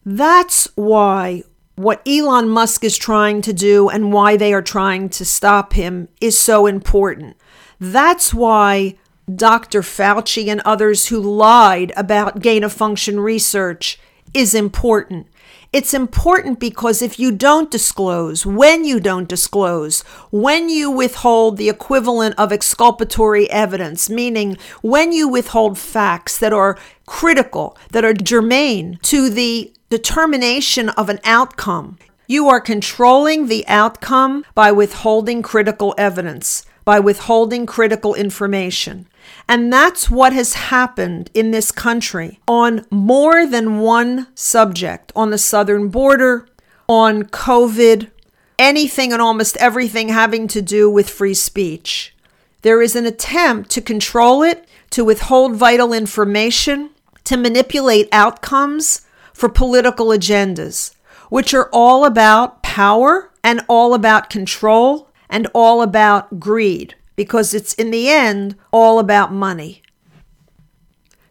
That's 0.03 0.67
why 0.75 1.43
what 1.75 2.01
Elon 2.07 2.49
Musk 2.49 2.83
is 2.83 2.97
trying 2.97 3.41
to 3.41 3.53
do 3.53 3.89
and 3.89 4.13
why 4.13 4.37
they 4.37 4.53
are 4.53 4.61
trying 4.61 5.09
to 5.09 5.25
stop 5.25 5.73
him 5.73 6.07
is 6.21 6.37
so 6.37 6.65
important. 6.65 7.35
That's 7.79 8.33
why 8.33 8.95
Dr. 9.33 9.81
Fauci 9.81 10.47
and 10.47 10.61
others 10.61 11.07
who 11.07 11.19
lied 11.19 11.91
about 11.97 12.41
gain 12.41 12.63
of 12.63 12.71
function 12.71 13.19
research 13.19 13.99
is 14.33 14.53
important. 14.53 15.27
It's 15.73 15.93
important 15.93 16.59
because 16.59 17.01
if 17.01 17.19
you 17.19 17.33
don't 17.33 17.69
disclose, 17.69 18.45
when 18.45 18.85
you 18.85 18.99
don't 19.01 19.27
disclose, 19.27 20.03
when 20.31 20.69
you 20.69 20.89
withhold 20.89 21.57
the 21.57 21.67
equivalent 21.67 22.35
of 22.37 22.53
exculpatory 22.53 23.49
evidence, 23.49 24.09
meaning 24.09 24.57
when 24.81 25.11
you 25.11 25.27
withhold 25.27 25.77
facts 25.77 26.37
that 26.37 26.53
are 26.53 26.77
critical, 27.05 27.77
that 27.91 28.05
are 28.05 28.13
germane 28.13 28.99
to 29.03 29.29
the 29.29 29.74
determination 29.89 30.89
of 30.89 31.09
an 31.09 31.19
outcome. 31.23 31.97
You 32.27 32.47
are 32.49 32.59
controlling 32.59 33.47
the 33.47 33.67
outcome 33.67 34.45
by 34.55 34.71
withholding 34.71 35.41
critical 35.41 35.93
evidence, 35.97 36.65
by 36.83 36.99
withholding 36.99 37.65
critical 37.65 38.15
information. 38.15 39.07
And 39.47 39.71
that's 39.71 40.09
what 40.09 40.33
has 40.33 40.53
happened 40.53 41.29
in 41.33 41.51
this 41.51 41.71
country 41.71 42.39
on 42.47 42.85
more 42.89 43.45
than 43.45 43.79
one 43.79 44.27
subject 44.35 45.11
on 45.15 45.29
the 45.29 45.37
southern 45.37 45.89
border, 45.89 46.47
on 46.87 47.23
COVID, 47.23 48.09
anything 48.57 49.11
and 49.13 49.21
almost 49.21 49.57
everything 49.57 50.09
having 50.09 50.47
to 50.47 50.61
do 50.61 50.89
with 50.89 51.09
free 51.09 51.33
speech. 51.33 52.15
There 52.61 52.81
is 52.81 52.95
an 52.95 53.05
attempt 53.05 53.69
to 53.71 53.81
control 53.81 54.41
it, 54.41 54.67
to 54.91 55.05
withhold 55.05 55.55
vital 55.55 55.93
information, 55.93 56.89
to 57.25 57.37
manipulate 57.37 58.07
outcomes, 58.11 59.01
for 59.35 59.49
political 59.49 60.07
agendas, 60.07 60.95
which 61.29 61.53
are 61.53 61.69
all 61.71 62.05
about 62.05 62.63
power 62.63 63.31
and 63.43 63.61
all 63.67 63.93
about 63.93 64.29
control 64.29 65.09
and 65.29 65.47
all 65.53 65.81
about 65.81 66.39
greed, 66.39 66.95
because 67.15 67.53
it's 67.53 67.73
in 67.73 67.91
the 67.91 68.09
end 68.09 68.55
all 68.71 68.97
about 68.97 69.31
money. 69.31 69.83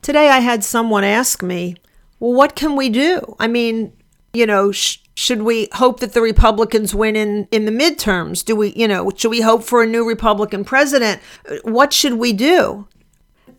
Today 0.02 0.28
I 0.28 0.40
had 0.40 0.62
someone 0.62 1.02
ask 1.02 1.42
me, 1.42 1.76
well, 2.20 2.34
what 2.34 2.54
can 2.54 2.76
we 2.76 2.88
do? 2.90 3.34
I 3.40 3.48
mean, 3.48 3.92
you 4.32 4.46
know, 4.46 4.70
sh- 4.70 4.98
should 5.16 5.42
we 5.42 5.68
hope 5.72 6.00
that 6.00 6.12
the 6.12 6.20
Republicans 6.20 6.94
win 6.94 7.16
in, 7.16 7.48
in 7.50 7.64
the 7.64 7.72
midterms? 7.72 8.44
Do 8.44 8.54
we, 8.54 8.74
you 8.74 8.86
know, 8.86 9.10
should 9.16 9.30
we 9.30 9.40
hope 9.40 9.64
for 9.64 9.82
a 9.82 9.86
new 9.86 10.06
Republican 10.06 10.64
president? 10.64 11.22
What 11.62 11.92
should 11.92 12.14
we 12.14 12.32
do? 12.32 12.86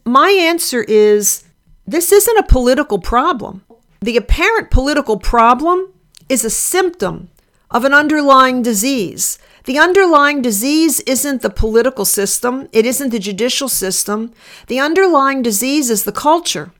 my 0.06 0.30
answer 0.30 0.84
is 0.84 1.44
this 1.86 2.12
isn't 2.12 2.38
a 2.38 2.44
political 2.44 3.00
problem. 3.00 3.64
The 4.02 4.18
apparent 4.18 4.72
political 4.72 5.18
problem 5.18 5.94
is 6.30 6.44
a 6.44 6.50
symptom 6.50 7.30
of 7.72 7.86
an 7.86 7.94
underlying 7.94 8.62
disease. 8.62 9.40
The 9.66 9.80
underlying 9.80 10.42
disease 10.42 11.00
isn't 11.02 11.42
the 11.42 11.50
political 11.50 12.06
system, 12.06 12.70
it 12.72 12.86
isn't 12.86 13.10
the 13.10 13.20
judicial 13.20 13.68
system. 13.68 14.32
The 14.68 14.80
underlying 14.80 15.42
disease 15.42 15.90
is 15.90 16.04
the 16.04 16.12
culture. 16.12 16.72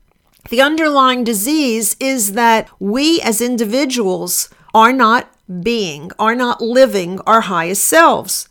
The 0.50 0.60
underlying 0.60 1.24
disease 1.24 1.96
is 1.98 2.32
that 2.32 2.68
we 2.78 3.20
as 3.20 3.40
individuals 3.40 4.48
are 4.72 4.92
not 4.92 5.32
being, 5.62 6.12
are 6.18 6.36
not 6.36 6.60
living 6.60 7.20
our 7.20 7.42
highest 7.42 7.84
selves. 7.84 8.48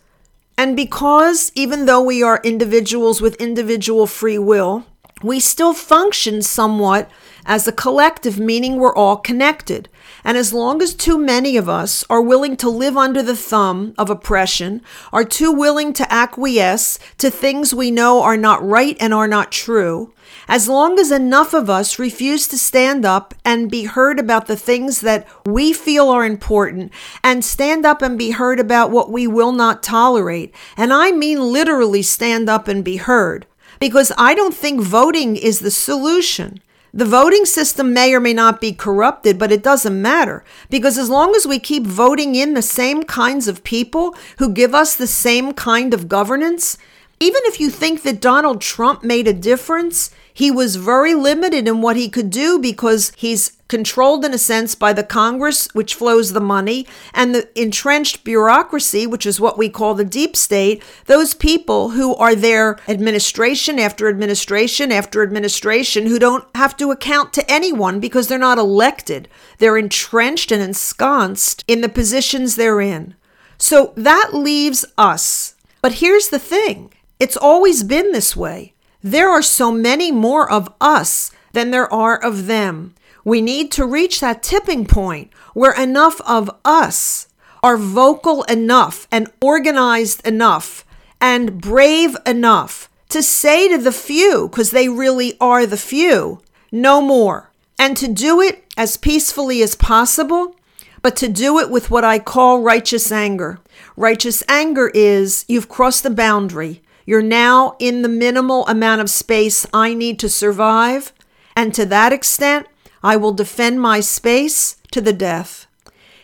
And 0.57 0.75
because 0.75 1.51
even 1.55 1.85
though 1.85 2.01
we 2.01 2.21
are 2.23 2.41
individuals 2.43 3.21
with 3.21 3.41
individual 3.41 4.07
free 4.07 4.37
will, 4.37 4.85
we 5.23 5.39
still 5.39 5.73
function 5.73 6.41
somewhat 6.41 7.09
as 7.45 7.67
a 7.67 7.71
collective, 7.71 8.39
meaning 8.39 8.77
we're 8.77 8.95
all 8.95 9.17
connected. 9.17 9.87
And 10.23 10.37
as 10.37 10.53
long 10.53 10.81
as 10.81 10.93
too 10.93 11.17
many 11.17 11.57
of 11.57 11.69
us 11.69 12.03
are 12.09 12.21
willing 12.21 12.57
to 12.57 12.69
live 12.69 12.97
under 12.97 13.21
the 13.21 13.35
thumb 13.35 13.93
of 13.97 14.09
oppression, 14.09 14.81
are 15.13 15.23
too 15.23 15.51
willing 15.51 15.93
to 15.93 16.13
acquiesce 16.13 16.97
to 17.17 17.29
things 17.29 17.73
we 17.73 17.91
know 17.91 18.21
are 18.21 18.37
not 18.37 18.65
right 18.65 18.97
and 18.99 19.13
are 19.13 19.27
not 19.27 19.51
true, 19.51 20.13
as 20.47 20.67
long 20.67 20.99
as 20.99 21.11
enough 21.11 21.53
of 21.53 21.69
us 21.69 21.99
refuse 21.99 22.47
to 22.47 22.57
stand 22.57 23.05
up 23.05 23.33
and 23.43 23.69
be 23.69 23.85
heard 23.85 24.19
about 24.19 24.47
the 24.47 24.57
things 24.57 25.01
that 25.01 25.27
we 25.45 25.73
feel 25.73 26.09
are 26.09 26.25
important 26.25 26.91
and 27.23 27.45
stand 27.45 27.85
up 27.85 28.01
and 28.01 28.17
be 28.17 28.31
heard 28.31 28.59
about 28.59 28.91
what 28.91 29.11
we 29.11 29.27
will 29.27 29.51
not 29.51 29.83
tolerate, 29.83 30.53
and 30.75 30.91
I 30.91 31.11
mean 31.11 31.39
literally 31.39 32.01
stand 32.01 32.49
up 32.49 32.67
and 32.67 32.83
be 32.83 32.97
heard, 32.97 33.45
because 33.79 34.11
I 34.17 34.33
don't 34.33 34.53
think 34.53 34.81
voting 34.81 35.35
is 35.35 35.59
the 35.59 35.71
solution. 35.71 36.61
The 36.97 37.03
voting 37.03 37.43
system 37.43 37.93
may 37.93 38.13
or 38.13 38.21
may 38.21 38.31
not 38.31 38.61
be 38.61 38.71
corrupted, 38.71 39.37
but 39.37 39.51
it 39.51 39.61
doesn't 39.61 40.01
matter. 40.01 40.45
Because 40.69 40.97
as 40.97 41.09
long 41.09 41.35
as 41.35 41.45
we 41.45 41.59
keep 41.59 41.83
voting 41.83 42.35
in 42.35 42.53
the 42.53 42.61
same 42.61 43.03
kinds 43.03 43.49
of 43.49 43.65
people 43.65 44.15
who 44.37 44.47
give 44.47 44.73
us 44.73 44.95
the 44.95 45.05
same 45.05 45.51
kind 45.51 45.93
of 45.93 46.07
governance, 46.07 46.77
even 47.19 47.41
if 47.43 47.59
you 47.59 47.69
think 47.69 48.03
that 48.03 48.21
Donald 48.21 48.61
Trump 48.61 49.03
made 49.03 49.27
a 49.27 49.33
difference, 49.33 50.09
he 50.35 50.51
was 50.51 50.75
very 50.75 51.15
limited 51.15 51.65
in 51.65 51.79
what 51.79 51.95
he 51.95 52.09
could 52.09 52.29
do 52.29 52.59
because 52.59 53.13
he's 53.15 53.53
controlled 53.69 54.25
in 54.25 54.33
a 54.33 54.37
sense 54.37 54.75
by 54.75 54.91
the 54.91 55.01
Congress, 55.01 55.73
which 55.73 55.95
flows 55.95 56.33
the 56.33 56.41
money, 56.41 56.85
and 57.13 57.33
the 57.33 57.47
entrenched 57.59 58.25
bureaucracy, 58.25 59.07
which 59.07 59.25
is 59.25 59.39
what 59.39 59.57
we 59.57 59.69
call 59.69 59.95
the 59.95 60.03
deep 60.03 60.35
state, 60.35 60.83
those 61.05 61.33
people 61.33 61.91
who 61.91 62.13
are 62.15 62.35
there 62.35 62.77
administration 62.89 63.79
after 63.79 64.09
administration 64.09 64.91
after 64.91 65.23
administration 65.23 66.05
who 66.05 66.19
don't 66.19 66.45
have 66.53 66.75
to 66.75 66.91
account 66.91 67.31
to 67.31 67.49
anyone 67.49 68.01
because 68.01 68.27
they're 68.27 68.37
not 68.37 68.57
elected. 68.57 69.29
They're 69.59 69.77
entrenched 69.77 70.51
and 70.51 70.61
ensconced 70.61 71.63
in 71.65 71.79
the 71.79 71.87
positions 71.87 72.57
they're 72.57 72.81
in. 72.81 73.15
So 73.57 73.93
that 73.95 74.31
leaves 74.33 74.83
us. 74.97 75.55
But 75.81 75.93
here's 75.93 76.27
the 76.27 76.39
thing 76.39 76.91
it's 77.21 77.37
always 77.37 77.83
been 77.83 78.11
this 78.11 78.35
way. 78.35 78.74
There 79.05 79.29
are 79.29 79.43
so 79.43 79.71
many 79.71 80.11
more 80.11 80.49
of 80.51 80.73
us 80.81 81.29
than 81.53 81.69
there 81.69 81.93
are 81.93 82.17
of 82.17 82.47
them. 82.47 82.95
We 83.23 83.39
need 83.39 83.71
to 83.73 83.85
reach 83.85 84.19
that 84.19 84.41
tipping 84.41 84.87
point 84.87 85.29
where 85.53 85.79
enough 85.79 86.19
of 86.21 86.49
us 86.65 87.27
are 87.61 87.77
vocal 87.77 88.41
enough 88.45 89.07
and 89.11 89.31
organized 89.43 90.25
enough 90.25 90.83
and 91.21 91.61
brave 91.61 92.17
enough 92.25 92.89
to 93.09 93.21
say 93.21 93.69
to 93.69 93.77
the 93.77 93.91
few, 93.91 94.47
because 94.49 94.71
they 94.71 94.89
really 94.89 95.37
are 95.39 95.67
the 95.67 95.77
few, 95.77 96.41
no 96.71 96.99
more. 96.99 97.51
And 97.77 97.95
to 97.97 98.07
do 98.07 98.41
it 98.41 98.63
as 98.75 98.97
peacefully 98.97 99.61
as 99.61 99.75
possible, 99.75 100.55
but 101.03 101.15
to 101.17 101.27
do 101.27 101.59
it 101.59 101.69
with 101.69 101.91
what 101.91 102.03
I 102.03 102.17
call 102.17 102.63
righteous 102.63 103.11
anger. 103.11 103.59
Righteous 103.95 104.41
anger 104.49 104.89
is 104.95 105.45
you've 105.47 105.69
crossed 105.69 106.01
the 106.01 106.09
boundary. 106.09 106.81
You're 107.05 107.21
now 107.21 107.75
in 107.79 108.01
the 108.01 108.09
minimal 108.09 108.65
amount 108.67 109.01
of 109.01 109.09
space 109.09 109.65
I 109.73 109.93
need 109.93 110.19
to 110.19 110.29
survive. 110.29 111.13
And 111.55 111.73
to 111.73 111.85
that 111.85 112.11
extent, 112.11 112.67
I 113.03 113.15
will 113.15 113.31
defend 113.33 113.79
my 113.79 113.99
space 113.99 114.77
to 114.91 115.01
the 115.01 115.13
death. 115.13 115.67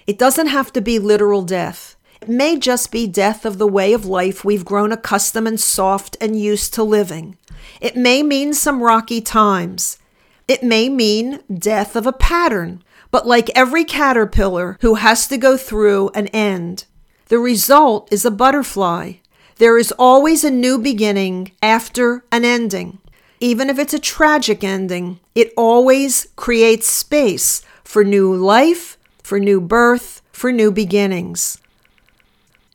It 0.07 0.17
doesn't 0.17 0.47
have 0.47 0.73
to 0.73 0.81
be 0.81 0.97
literal 0.97 1.43
death. 1.43 1.95
It 2.21 2.29
may 2.29 2.57
just 2.57 2.91
be 2.91 3.07
death 3.07 3.45
of 3.45 3.57
the 3.57 3.67
way 3.67 3.93
of 3.93 4.05
life 4.05 4.43
we've 4.43 4.65
grown 4.65 4.91
accustomed 4.91 5.47
and 5.47 5.59
soft 5.59 6.17
and 6.19 6.39
used 6.39 6.73
to 6.73 6.83
living. 6.83 7.37
It 7.79 7.95
may 7.95 8.23
mean 8.23 8.53
some 8.53 8.81
rocky 8.81 9.21
times. 9.21 9.99
It 10.47 10.63
may 10.63 10.89
mean 10.89 11.41
death 11.53 11.95
of 11.95 12.05
a 12.05 12.13
pattern, 12.13 12.83
but 13.11 13.27
like 13.27 13.49
every 13.55 13.83
caterpillar 13.83 14.77
who 14.81 14.95
has 14.95 15.27
to 15.27 15.37
go 15.37 15.57
through 15.57 16.09
an 16.09 16.27
end, 16.27 16.85
the 17.27 17.39
result 17.39 18.11
is 18.11 18.25
a 18.25 18.31
butterfly. 18.31 19.13
There 19.62 19.78
is 19.78 19.93
always 20.00 20.43
a 20.43 20.50
new 20.50 20.80
beginning 20.80 21.52
after 21.62 22.26
an 22.32 22.43
ending. 22.43 22.97
Even 23.39 23.69
if 23.69 23.78
it's 23.78 23.93
a 23.93 24.00
tragic 24.00 24.63
ending, 24.63 25.19
it 25.36 25.54
always 25.56 26.30
creates 26.36 26.88
space 26.88 27.62
for 27.84 28.04
new 28.04 28.34
life, 28.36 28.97
for 29.21 29.39
new 29.39 29.62
birth, 29.62 30.24
for 30.32 30.52
new 30.52 30.71
beginnings. 30.71 31.60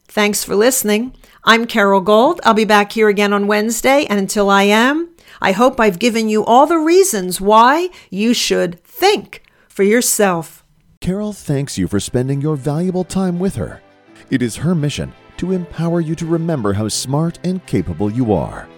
Thanks 0.06 0.44
for 0.44 0.54
listening. 0.54 1.12
I'm 1.42 1.66
Carole 1.66 2.00
Gold. 2.00 2.40
I'll 2.44 2.54
be 2.54 2.64
back 2.64 2.92
here 2.92 3.08
again 3.08 3.32
on 3.32 3.48
Wednesday, 3.48 4.06
and 4.08 4.20
until 4.20 4.48
I 4.48 4.62
am, 4.62 5.08
I 5.42 5.50
hope 5.50 5.80
I've 5.80 5.98
given 5.98 6.28
you 6.28 6.44
all 6.44 6.68
the 6.68 6.78
reasons 6.78 7.40
why 7.40 7.88
you 8.10 8.32
should 8.32 8.80
think 8.84 9.42
for 9.66 9.82
yourself. 9.82 10.62
Carole 11.00 11.32
thanks 11.32 11.76
you 11.76 11.88
for 11.88 11.98
spending 11.98 12.40
your 12.40 12.54
valuable 12.54 13.02
time 13.02 13.40
with 13.40 13.56
her. 13.56 13.82
It 14.30 14.40
is 14.40 14.54
her 14.54 14.76
mission 14.76 15.12
to 15.38 15.52
empower 15.52 16.00
you 16.00 16.14
to 16.14 16.26
remember 16.26 16.72
how 16.72 16.88
smart 16.88 17.38
and 17.44 17.64
capable 17.66 18.10
you 18.10 18.32
are. 18.32 18.68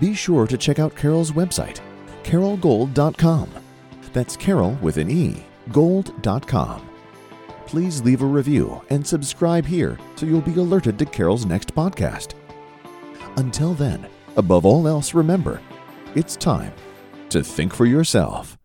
Be 0.00 0.14
sure 0.14 0.46
to 0.46 0.58
check 0.58 0.78
out 0.78 0.96
Carole's 0.96 1.32
website, 1.32 1.80
carolegold.com. 2.24 3.50
That's 4.12 4.36
Carole 4.36 4.78
with 4.82 4.96
an 4.96 5.10
E, 5.10 5.44
gold.com. 5.70 6.88
Please 7.66 8.02
leave 8.02 8.22
a 8.22 8.26
review 8.26 8.82
and 8.90 9.06
subscribe 9.06 9.64
here 9.64 9.98
so 10.16 10.26
you'll 10.26 10.40
be 10.40 10.58
alerted 10.58 10.98
to 10.98 11.06
Carole's 11.06 11.46
next 11.46 11.74
podcast. 11.74 12.34
Until 13.36 13.72
then, 13.74 14.06
above 14.36 14.66
all 14.66 14.86
else, 14.86 15.14
remember 15.14 15.60
it's 16.14 16.36
time 16.36 16.72
to 17.30 17.42
think 17.42 17.72
for 17.72 17.86
yourself. 17.86 18.58